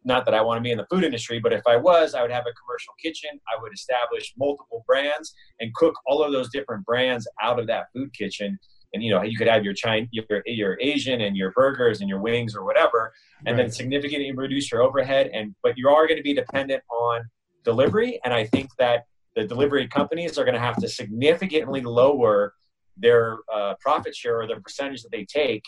not 0.05 0.24
that 0.24 0.35
I 0.35 0.40
want 0.40 0.59
to 0.59 0.62
be 0.62 0.70
in 0.70 0.79
the 0.79 0.87
food 0.90 1.05
industry, 1.05 1.38
but 1.38 1.53
if 1.53 1.66
I 1.66 1.77
was, 1.77 2.14
I 2.14 2.22
would 2.22 2.31
have 2.31 2.44
a 2.44 2.53
commercial 2.53 2.94
kitchen. 3.03 3.31
I 3.48 3.61
would 3.61 3.72
establish 3.72 4.35
multiple 4.37 4.85
brands 4.87 5.35
and 5.61 5.74
cook 5.74 5.94
all 6.07 6.22
of 6.22 6.33
those 6.33 6.51
different 6.51 6.85
brands 6.85 7.29
out 7.42 7.59
of 7.59 7.66
that 7.68 7.87
food 7.94 8.12
kitchen. 8.12 8.59
And 8.92 9.03
you 9.03 9.11
know, 9.11 9.22
you 9.22 9.37
could 9.37 9.48
have 9.48 9.64
your 9.64 9.74
Chinese, 9.74 10.09
your, 10.11 10.42
your 10.46 10.79
Asian, 10.81 11.20
and 11.20 11.37
your 11.37 11.53
burgers 11.53 12.01
and 12.01 12.09
your 12.09 12.20
wings 12.20 12.57
or 12.57 12.64
whatever, 12.64 13.12
and 13.46 13.59
then 13.59 13.70
significantly 13.70 14.33
reduce 14.33 14.72
your 14.72 14.83
overhead. 14.83 15.31
And 15.33 15.55
but 15.62 15.77
you 15.77 15.88
are 15.88 16.07
going 16.07 16.16
to 16.16 16.22
be 16.22 16.35
dependent 16.35 16.83
on 16.90 17.20
delivery, 17.64 18.18
and 18.24 18.33
I 18.33 18.46
think 18.46 18.70
that 18.79 19.05
the 19.37 19.44
delivery 19.44 19.87
companies 19.87 20.38
are 20.38 20.44
going 20.44 20.55
to 20.55 20.61
have 20.61 20.77
to 20.79 20.88
significantly 20.88 21.83
lower 21.83 22.55
their 22.96 23.38
uh, 23.53 23.74
profit 23.79 24.16
share 24.16 24.40
or 24.40 24.46
the 24.46 24.57
percentage 24.57 25.03
that 25.03 25.12
they 25.12 25.24
take 25.24 25.62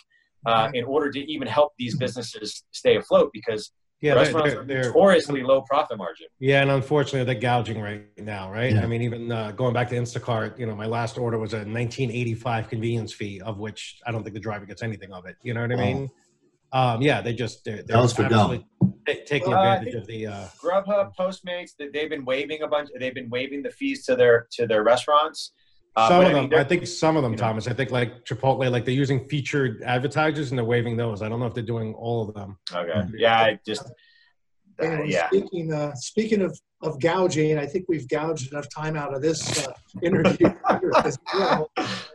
uh, 0.46 0.70
in 0.74 0.84
order 0.84 1.10
to 1.10 1.20
even 1.30 1.46
help 1.46 1.72
these 1.78 1.96
businesses 1.96 2.64
stay 2.70 2.96
afloat 2.96 3.30
because 3.32 3.72
Yeah, 4.00 4.14
they're, 4.14 4.22
restaurants 4.24 4.52
they're, 4.52 4.60
are 4.60 4.64
they're- 4.64 4.84
notoriously 4.92 5.42
low 5.42 5.62
profit 5.62 5.98
margin. 5.98 6.26
yeah, 6.38 6.62
and 6.62 6.70
unfortunately 6.70 7.24
they're 7.24 7.40
gouging 7.40 7.80
right 7.80 8.06
now, 8.18 8.50
right? 8.50 8.72
Yeah. 8.72 8.82
I 8.82 8.86
mean, 8.86 9.02
even 9.02 9.30
uh, 9.30 9.52
going 9.52 9.74
back 9.74 9.88
to 9.90 9.96
Instacart, 9.96 10.58
you 10.58 10.66
know, 10.66 10.74
my 10.74 10.86
last 10.86 11.18
order 11.18 11.38
was 11.38 11.52
a 11.52 11.58
1985 11.58 12.68
convenience 12.68 13.12
fee, 13.12 13.40
of 13.42 13.58
which 13.58 14.00
I 14.06 14.12
don't 14.12 14.22
think 14.22 14.34
the 14.34 14.40
driver 14.40 14.64
gets 14.66 14.82
anything 14.82 15.12
of 15.12 15.26
it. 15.26 15.36
You 15.42 15.54
know 15.54 15.62
what 15.62 15.72
I 15.72 15.76
Wow. 15.76 15.80
mean? 15.82 16.10
Um, 16.72 17.02
yeah, 17.02 17.20
they 17.20 17.32
just 17.34 17.64
they're, 17.64 17.82
they're 17.82 17.96
for 18.08 18.22
absolutely 18.22 18.64
ta- 19.06 19.12
taking 19.26 19.50
Well, 19.50 19.60
advantage 19.72 19.94
of 19.94 20.06
the. 20.06 20.28
Uh, 20.28 20.46
Grubhub, 20.62 21.10
Postmates, 21.18 21.72
that 21.80 21.92
they've 21.92 22.08
been 22.08 22.24
waiving 22.24 22.62
a 22.62 22.68
bunch. 22.68 22.90
They've 22.98 23.12
been 23.14 23.28
waiving 23.28 23.60
the 23.64 23.70
fees 23.70 24.04
to 24.06 24.14
their 24.14 24.46
to 24.52 24.68
their 24.68 24.84
restaurants. 24.84 25.52
Uh, 25.96 26.08
some 26.08 26.22
but 26.22 26.26
of 26.30 26.36
I 26.36 26.40
mean, 26.40 26.50
them, 26.50 26.60
I 26.60 26.64
think 26.64 26.86
some 26.86 27.16
of 27.16 27.22
them, 27.22 27.32
you 27.32 27.38
know. 27.38 27.42
Thomas. 27.44 27.66
I 27.66 27.72
think 27.72 27.90
like 27.90 28.24
Chipotle, 28.24 28.70
like 28.70 28.84
they're 28.84 28.94
using 28.94 29.28
featured 29.28 29.82
advertisers 29.82 30.50
and 30.50 30.58
they're 30.58 30.64
waving 30.64 30.96
those. 30.96 31.20
I 31.20 31.28
don't 31.28 31.40
know 31.40 31.46
if 31.46 31.54
they're 31.54 31.62
doing 31.64 31.94
all 31.94 32.28
of 32.28 32.34
them. 32.34 32.58
Okay. 32.72 33.02
Yeah, 33.16 33.38
I 33.38 33.58
just. 33.66 33.86
uh, 33.86 33.90
Anyway, 34.80 35.10
yeah. 35.10 35.26
Speaking 35.28 35.72
uh, 35.72 35.94
speaking 35.94 36.42
of 36.42 36.58
of 36.82 36.98
gouging, 37.00 37.58
I 37.58 37.66
think 37.66 37.84
we've 37.88 38.08
gouged 38.08 38.50
enough 38.52 38.68
time 38.74 38.96
out 38.96 39.14
of 39.14 39.20
this 39.20 39.66
uh, 39.66 39.72
interview 40.02 40.48
as 41.04 41.18
well. 41.34 41.70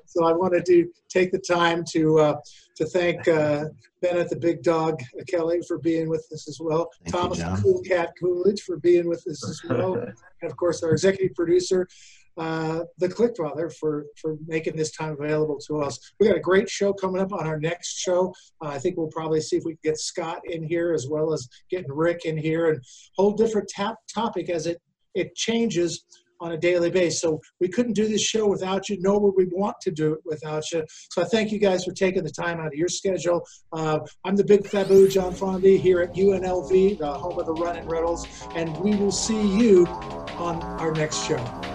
So 0.06 0.26
I 0.26 0.32
wanted 0.32 0.66
to 0.66 0.90
take 1.10 1.32
the 1.32 1.40
time 1.40 1.84
to 1.92 2.20
uh, 2.20 2.36
to 2.78 2.86
thank 2.86 3.28
uh, 3.28 3.66
Bennett 4.02 4.30
the 4.30 4.38
Big 4.38 4.64
Dog 4.64 5.00
Kelly 5.28 5.60
for 5.68 5.78
being 5.78 6.10
with 6.10 6.26
us 6.34 6.48
as 6.48 6.58
well. 6.60 6.90
Thank 7.04 7.14
you, 7.14 7.22
Thomas 7.44 7.62
Cool 7.62 7.82
Cat 7.82 8.14
Coolidge 8.20 8.62
for 8.62 8.78
being 8.78 9.08
with 9.08 9.28
us 9.28 9.48
as 9.48 9.62
well, 9.70 9.94
and 10.42 10.52
of 10.52 10.58
course 10.58 10.82
our 10.82 10.92
executive 10.92 11.36
producer. 11.36 11.88
Uh, 12.38 12.82
the 12.98 13.10
Click 13.10 13.36
Father 13.38 13.70
for 13.70 14.06
for 14.22 14.38
making 14.48 14.76
this 14.76 14.92
time 14.92 15.16
available 15.20 15.58
to 15.68 15.82
us. 15.82 15.98
We 16.20 16.28
got 16.28 16.38
a 16.38 16.42
great 16.42 16.70
show 16.70 16.94
coming 16.94 17.22
up 17.22 17.32
on 17.32 17.48
our 17.48 17.60
next 17.60 17.98
show. 17.98 18.34
Uh, 18.64 18.70
I 18.70 18.80
think 18.80 18.98
we'll 18.98 19.08
probably 19.08 19.42
see 19.42 19.58
if 19.58 19.64
we 19.64 19.74
can 19.74 19.92
get 19.92 20.00
Scott 20.00 20.42
in 20.46 20.64
here 20.64 20.94
as 20.94 21.08
well 21.10 21.34
as 21.34 21.48
getting 21.70 21.92
Rick 21.92 22.26
in 22.26 22.38
here 22.38 22.70
and 22.70 22.84
whole 23.16 23.32
different 23.32 23.70
tap 23.70 23.96
topic 24.14 24.50
as 24.50 24.68
it 24.68 24.82
it 25.14 25.34
changes 25.36 26.04
on 26.42 26.52
a 26.52 26.58
daily 26.58 26.92
basis. 26.92 27.22
So 27.22 27.40
we 27.60 27.68
couldn't 27.68 27.94
do 27.94 28.08
this 28.08 28.22
show 28.22 28.48
without 28.48 28.90
you, 28.90 28.98
nor 29.00 29.20
would 29.22 29.34
we 29.38 29.46
want 29.46 29.78
to 29.82 29.92
do 29.92 30.14
it 30.14 30.20
without 30.26 30.64
you. 30.72 30.84
So 31.12 31.22
I 31.22 31.26
thank 31.26 31.52
you 31.52 31.60
guys 31.60 31.86
for 31.86 31.92
taking 31.92 32.24
the 32.24 32.32
time 32.32 32.60
out 32.60 32.68
of 32.68 32.74
your 32.74 32.90
schedule. 32.90 33.46
Uh, 33.72 34.00
I'm 34.24 34.36
the 34.36 34.44
big 34.44 34.64
Fabu 34.64 35.10
John 35.10 35.34
Fondi 35.34 35.80
here 35.80 36.02
at 36.02 36.14
UNLV, 36.14 37.00
the 37.00 37.14
home 37.14 37.40
of 37.40 37.46
the 37.46 37.54
Running 37.54 37.88
Rebels, 37.88 38.28
and 38.56 38.76
we 38.78 38.96
will 38.96 39.12
see 39.12 39.42
you 39.58 39.88
on 39.88 40.62
our 40.80 40.92
next 40.92 41.26
show. 41.26 41.75